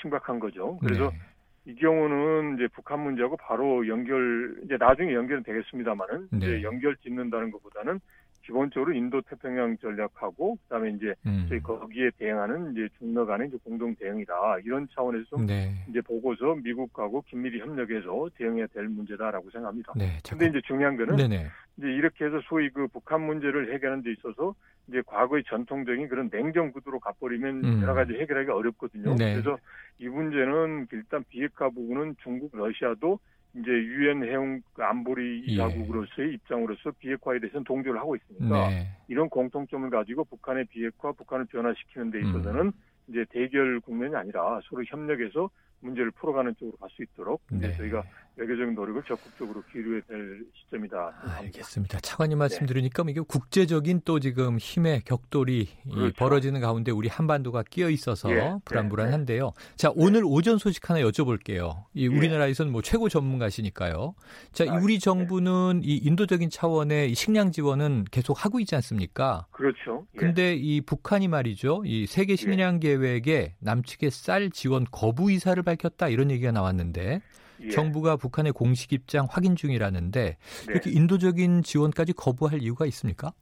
심각한 0.00 0.38
거죠. 0.38 0.78
그래서 0.80 1.10
네. 1.10 1.72
이 1.72 1.74
경우는 1.74 2.54
이제 2.54 2.68
북한 2.72 3.00
문제하고 3.00 3.36
바로 3.36 3.86
연결 3.86 4.56
이제 4.64 4.76
나중에 4.78 5.12
연결은 5.12 5.42
되겠습니다만은 5.42 6.28
네. 6.30 6.38
이제 6.38 6.62
연결 6.62 6.96
짓는다는 6.96 7.50
것보다는 7.50 8.00
기본적으로 8.48 8.94
인도 8.94 9.20
태평양 9.20 9.76
전략하고 9.76 10.56
그다음에 10.62 10.92
이제 10.92 11.14
음. 11.26 11.44
저희 11.50 11.60
거기에 11.60 12.10
대응하는 12.16 12.72
이제 12.72 12.88
중러 12.98 13.26
간의 13.26 13.48
이제 13.48 13.58
공동 13.62 13.94
대응이다 13.94 14.60
이런 14.64 14.88
차원에서 14.94 15.24
좀 15.26 15.46
네. 15.46 15.74
이제 15.90 16.00
보고서 16.00 16.54
미국하고 16.54 17.22
긴밀히 17.28 17.60
협력해서 17.60 18.30
대응해야 18.36 18.66
될 18.68 18.88
문제다라고 18.88 19.50
생각합니다. 19.50 19.92
네, 19.96 20.18
근데 20.26 20.46
이제 20.46 20.62
중요한 20.66 20.96
거는 20.96 21.16
네네. 21.16 21.46
이제 21.76 21.86
이렇게 21.88 22.24
해서 22.24 22.40
소위 22.48 22.70
그 22.70 22.86
북한 22.88 23.20
문제를 23.20 23.74
해결하는 23.74 24.02
데 24.02 24.12
있어서 24.12 24.54
이제 24.88 25.02
과거의 25.04 25.44
전통적인 25.46 26.08
그런 26.08 26.30
냉정 26.32 26.72
구도로 26.72 27.00
가버리면 27.00 27.64
음. 27.64 27.82
여러 27.82 27.92
가지 27.92 28.14
해결하기 28.14 28.50
어렵거든요. 28.50 29.14
네. 29.16 29.34
그래서 29.34 29.58
이 29.98 30.08
문제는 30.08 30.86
일단 30.90 31.22
비핵화 31.28 31.68
부분은 31.68 32.16
중국, 32.22 32.56
러시아도 32.56 33.18
이제 33.54 33.70
유엔 33.70 34.22
해운 34.24 34.62
안보리 34.78 35.40
이사국으로서의 35.46 36.28
예. 36.28 36.32
입장으로서 36.34 36.90
비핵화에 36.98 37.38
대해서는 37.40 37.64
동조를 37.64 37.98
하고 37.98 38.14
있으니까 38.16 38.68
네. 38.68 38.88
이런 39.08 39.28
공통점을 39.28 39.88
가지고 39.90 40.24
북한의 40.24 40.66
비핵화, 40.66 41.12
북한을 41.12 41.46
변화시키는 41.46 42.10
데 42.10 42.20
있어서는 42.20 42.66
음. 42.66 42.72
이제 43.08 43.24
대결 43.30 43.80
국면이 43.80 44.14
아니라 44.14 44.60
서로 44.68 44.84
협력해서 44.84 45.48
문제를 45.80 46.10
풀어가는 46.10 46.56
쪽으로 46.56 46.76
갈 46.76 46.90
수 46.90 47.02
있도록 47.02 47.40
네. 47.50 47.72
저희가 47.72 48.02
외교적인 48.38 48.74
노력을 48.74 49.02
적극적으로 49.02 49.62
기울여야 49.72 50.00
될 50.08 50.44
시점이다. 50.54 51.12
알겠습니다. 51.38 51.98
차관님 52.00 52.38
말씀 52.38 52.60
네. 52.60 52.66
들으니까 52.66 53.04
이게 53.08 53.20
국제적인 53.20 54.02
또 54.04 54.20
지금 54.20 54.58
힘의 54.58 55.02
격돌이 55.04 55.68
그렇죠. 55.92 56.14
벌어지는 56.14 56.60
가운데 56.60 56.92
우리 56.92 57.08
한반도가 57.08 57.64
끼어 57.64 57.90
있어서 57.90 58.30
예. 58.30 58.54
불안불안한데요. 58.64 59.44
네. 59.44 59.76
자 59.76 59.90
오늘 59.96 60.22
오전 60.24 60.58
소식 60.58 60.88
하나 60.88 61.00
여쭤볼게요. 61.00 61.84
이 61.94 62.04
예. 62.04 62.06
우리나라에서는 62.06 62.70
뭐 62.70 62.80
최고 62.80 63.08
전문가시니까요. 63.08 64.14
자 64.52 64.64
아, 64.68 64.78
우리 64.80 64.94
네. 64.94 65.00
정부는 65.00 65.80
이 65.82 65.96
인도적인 65.96 66.50
차원의 66.50 67.16
식량 67.16 67.50
지원은 67.50 68.04
계속 68.12 68.44
하고 68.44 68.60
있지 68.60 68.76
않습니까? 68.76 69.46
그렇죠. 69.50 70.06
예. 70.14 70.18
근데 70.18 70.54
이 70.54 70.80
북한이 70.80 71.26
말이죠. 71.26 71.82
이 71.84 72.06
세계 72.06 72.36
식량 72.36 72.76
예. 72.76 72.78
계획에 72.78 73.56
남측의 73.58 74.12
쌀 74.12 74.50
지원 74.50 74.86
거부 74.92 75.30
의사를 75.30 75.60
밝혔다 75.60 76.08
이런 76.08 76.30
얘기가 76.30 76.52
나왔는데 76.52 77.20
예. 77.60 77.68
정부가 77.70 78.16
북한의 78.16 78.52
공식 78.52 78.92
입장 78.92 79.26
확인 79.28 79.56
중이라는데 79.56 80.20
네. 80.20 80.72
이렇게 80.72 80.90
인도적인 80.90 81.62
지원까지 81.62 82.12
거부할 82.14 82.62
이유가 82.62 82.86
있습니까? 82.86 83.32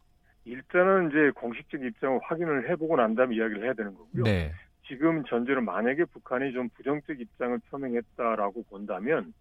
일단은 0.44 1.10
이제 1.10 1.30
공식적 1.34 1.82
입장을 1.82 2.20
확인을 2.22 2.70
해보고 2.70 2.96
난 2.96 3.14
다음에 3.14 3.36
이야기를 3.36 3.64
해야 3.64 3.72
되는 3.74 3.94
거고요. 3.94 4.24
네. 4.24 4.52
지금 4.86 5.24
전제로 5.24 5.60
만약에 5.60 6.04
북한이 6.04 6.52
좀 6.52 6.68
부정적 6.70 7.20
입장을 7.20 7.58
표명했다라고 7.70 8.64
본다면 8.70 9.34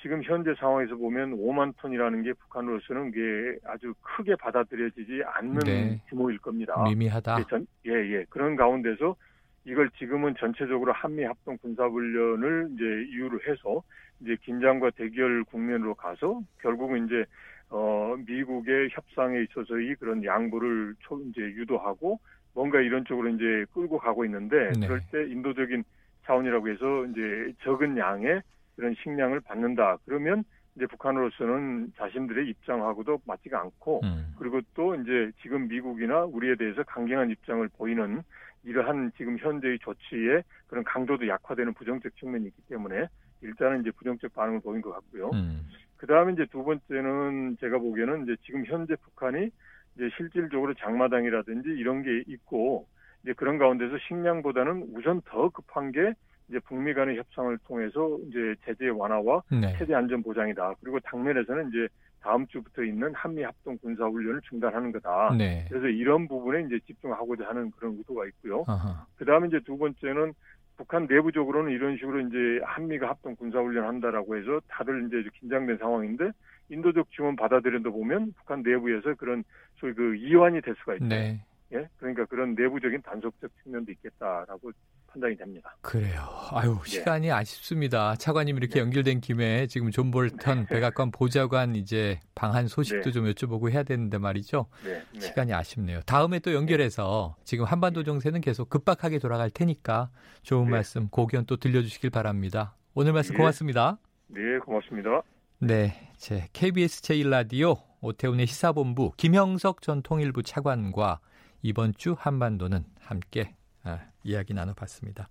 지금 0.00 0.22
현재 0.22 0.54
상황에서 0.58 0.96
보면 0.96 1.36
5만 1.36 1.74
톤이라는 1.76 2.22
게 2.22 2.32
북한으로서는 2.32 3.10
게 3.10 3.58
아주 3.64 3.92
크게 4.00 4.36
받아들여지지 4.36 5.22
않는 5.26 5.58
네. 5.58 6.00
규모일 6.08 6.38
겁니다. 6.38 6.82
미미하다. 6.84 7.40
예, 7.40 7.44
전, 7.50 7.66
예, 7.86 7.90
예. 7.90 8.24
그런 8.30 8.56
가운데서 8.56 9.16
이걸 9.64 9.90
지금은 9.98 10.34
전체적으로 10.38 10.92
한미 10.92 11.24
합동 11.24 11.58
군사훈련을 11.58 12.70
이제 12.74 12.84
이유로 13.12 13.40
해서 13.46 13.82
이제 14.20 14.36
긴장과 14.42 14.90
대결 14.90 15.44
국면으로 15.44 15.94
가서 15.94 16.40
결국은 16.60 17.06
이제 17.06 17.24
어, 17.70 18.16
미국의 18.26 18.88
협상에 18.90 19.42
있어서의 19.42 19.96
그런 19.96 20.24
양보를 20.24 20.94
이제 21.30 21.42
유도하고 21.42 22.18
뭔가 22.54 22.80
이런 22.80 23.04
쪽으로 23.04 23.28
이제 23.28 23.66
끌고 23.74 23.98
가고 23.98 24.24
있는데 24.24 24.72
네. 24.78 24.86
그럴 24.86 25.00
때 25.12 25.30
인도적인 25.30 25.84
차원이라고 26.24 26.68
해서 26.68 27.06
이제 27.06 27.52
적은 27.62 27.98
양의 27.98 28.42
그런 28.76 28.94
식량을 29.02 29.40
받는다. 29.40 29.98
그러면 30.06 30.44
이제 30.76 30.86
북한으로서는 30.86 31.92
자신들의 31.96 32.48
입장하고도 32.48 33.20
맞지가 33.26 33.60
않고 33.60 34.00
음. 34.04 34.34
그리고 34.38 34.60
또 34.74 34.94
이제 34.94 35.30
지금 35.42 35.68
미국이나 35.68 36.24
우리에 36.24 36.54
대해서 36.54 36.82
강경한 36.84 37.30
입장을 37.30 37.68
보이는 37.76 38.22
이러한 38.64 39.12
지금 39.16 39.38
현재의 39.38 39.78
조치에 39.78 40.42
그런 40.66 40.84
강도도 40.84 41.26
약화되는 41.26 41.74
부정적 41.74 42.16
측면이 42.16 42.46
있기 42.46 42.62
때문에 42.68 43.06
일단은 43.40 43.80
이제 43.80 43.90
부정적 43.92 44.34
반응을 44.34 44.60
보인 44.60 44.82
것 44.82 44.92
같고요. 44.92 45.30
음. 45.32 45.68
그 45.96 46.06
다음에 46.06 46.32
이제 46.32 46.46
두 46.46 46.64
번째는 46.64 47.56
제가 47.60 47.78
보기에는 47.78 48.24
이제 48.24 48.36
지금 48.44 48.64
현재 48.66 48.94
북한이 48.96 49.50
이제 49.96 50.10
실질적으로 50.16 50.74
장마당이라든지 50.74 51.68
이런 51.70 52.02
게 52.02 52.22
있고 52.26 52.86
이제 53.22 53.32
그런 53.32 53.58
가운데서 53.58 53.98
식량보다는 54.06 54.90
우선 54.94 55.20
더 55.22 55.48
급한 55.50 55.90
게 55.90 56.14
이제 56.48 56.58
북미 56.60 56.94
간의 56.94 57.18
협상을 57.18 57.56
통해서 57.66 58.18
이제 58.28 58.54
제재 58.64 58.88
완화와 58.88 59.42
네. 59.50 59.76
세대 59.78 59.94
안전 59.94 60.22
보장이다. 60.22 60.74
그리고 60.80 60.98
당면에서는 61.00 61.68
이제 61.68 61.88
다음 62.28 62.46
주부터 62.46 62.84
있는 62.84 63.14
한미 63.14 63.42
합동 63.42 63.78
군사 63.78 64.04
훈련을 64.04 64.42
중단하는 64.42 64.92
거다. 64.92 65.34
네. 65.38 65.64
그래서 65.70 65.86
이런 65.86 66.28
부분에 66.28 66.64
이제 66.66 66.78
집중하고자 66.86 67.48
하는 67.48 67.70
그런 67.70 67.96
의도가 67.96 68.26
있고요. 68.26 68.66
그 69.16 69.24
다음에 69.24 69.48
이제 69.48 69.58
두 69.64 69.78
번째는 69.78 70.34
북한 70.76 71.06
내부적으로는 71.08 71.72
이런 71.72 71.96
식으로 71.96 72.20
이제 72.20 72.60
한미가 72.66 73.08
합동 73.08 73.34
군사 73.34 73.60
훈련 73.60 73.86
한다라고 73.86 74.36
해서 74.36 74.60
다들 74.68 75.06
이제 75.06 75.26
긴장된 75.40 75.78
상황인데 75.78 76.32
인도적 76.68 77.10
지원 77.12 77.34
받아들인다 77.34 77.88
보면 77.88 78.34
북한 78.36 78.62
내부에서 78.62 79.14
그런 79.14 79.42
소위 79.76 79.94
그 79.94 80.14
이완이 80.16 80.60
될 80.60 80.74
수가 80.80 80.96
있다. 80.96 81.06
네. 81.06 81.42
예, 81.72 81.88
그러니까 81.96 82.26
그런 82.26 82.54
내부적인 82.54 83.00
단속적 83.00 83.50
측면도 83.62 83.90
있겠다라고 83.92 84.70
판단이 85.08 85.36
됩니다. 85.36 85.76
그래요. 85.80 86.22
아유 86.50 86.78
네. 86.84 86.90
시간이 86.90 87.30
아쉽습니다. 87.30 88.14
차관님 88.16 88.56
이렇게 88.56 88.74
네. 88.74 88.80
연결된 88.80 89.20
김에 89.20 89.66
지금 89.66 89.90
존 89.90 90.10
볼턴 90.10 90.60
네. 90.60 90.66
백악관 90.66 91.10
보좌관 91.10 91.74
이제 91.74 92.20
방한 92.34 92.68
소식도 92.68 93.04
네. 93.04 93.12
좀 93.12 93.24
여쭤보고 93.24 93.70
해야 93.70 93.82
되는데 93.82 94.18
말이죠. 94.18 94.66
네. 94.84 95.02
네. 95.12 95.20
시간이 95.20 95.52
아쉽네요. 95.52 96.00
다음에 96.02 96.38
또 96.38 96.54
연결해서 96.54 97.36
지금 97.44 97.64
한반도 97.64 98.04
정세는 98.04 98.40
계속 98.40 98.68
급박하게 98.68 99.18
돌아갈 99.18 99.50
테니까 99.50 100.10
좋은 100.42 100.70
말씀 100.70 101.08
고견 101.08 101.46
또 101.46 101.56
들려주시길 101.56 102.10
바랍니다. 102.10 102.76
오늘 102.94 103.12
말씀 103.12 103.36
고맙습니다. 103.36 103.98
네, 104.28 104.58
고맙습니다. 104.64 105.22
네, 105.60 106.10
제 106.16 106.48
KBS 106.52 107.02
제1라디오 107.02 107.80
오태훈의 108.00 108.46
시사본부 108.46 109.12
김형석 109.16 109.82
전 109.82 110.02
통일부 110.02 110.42
차관과 110.42 111.20
이번 111.62 111.94
주 111.94 112.14
한반도는 112.16 112.84
함께 113.00 113.54
아, 113.54 113.57
이야기 114.24 114.54
나눠봤습니다. 114.54 115.28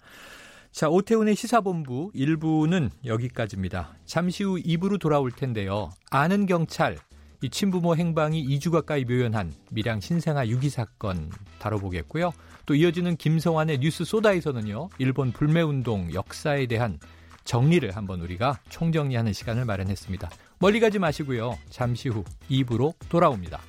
자, 0.72 0.90
오태훈의 0.90 1.36
시사본부 1.36 2.12
1부는 2.14 2.92
여기까지입니다. 3.06 3.96
잠시 4.06 4.44
후 4.44 4.58
2부로 4.62 5.00
돌아올 5.00 5.32
텐데요. 5.32 5.90
아는 6.12 6.46
경찰, 6.46 6.98
이 7.42 7.50
친부모 7.50 7.96
행방이 7.96 8.46
2주 8.48 8.72
가까이 8.72 9.06
묘연한 9.06 9.54
밀양 9.72 10.00
신생아 10.00 10.48
유기 10.48 10.70
사건 10.70 11.32
다뤄보겠고요. 11.60 12.32
또 12.66 12.76
이어지는 12.76 13.16
김성환의 13.16 13.80
뉴스 13.80 14.04
소다에서는요. 14.04 14.90
일본 14.98 15.32
불매운동 15.32 16.14
역사에 16.14 16.66
대한 16.66 17.00
정리를 17.44 17.96
한번 17.96 18.22
우리가 18.22 18.60
총정리하는 18.70 19.34
시간을 19.34 19.66
마련했습니다. 19.66 20.30
멀리 20.60 20.80
가지 20.80 21.00
마시고요. 21.00 21.58
잠시 21.70 22.10
후 22.10 22.24
2부로 22.50 22.94
돌아옵니다. 23.10 23.62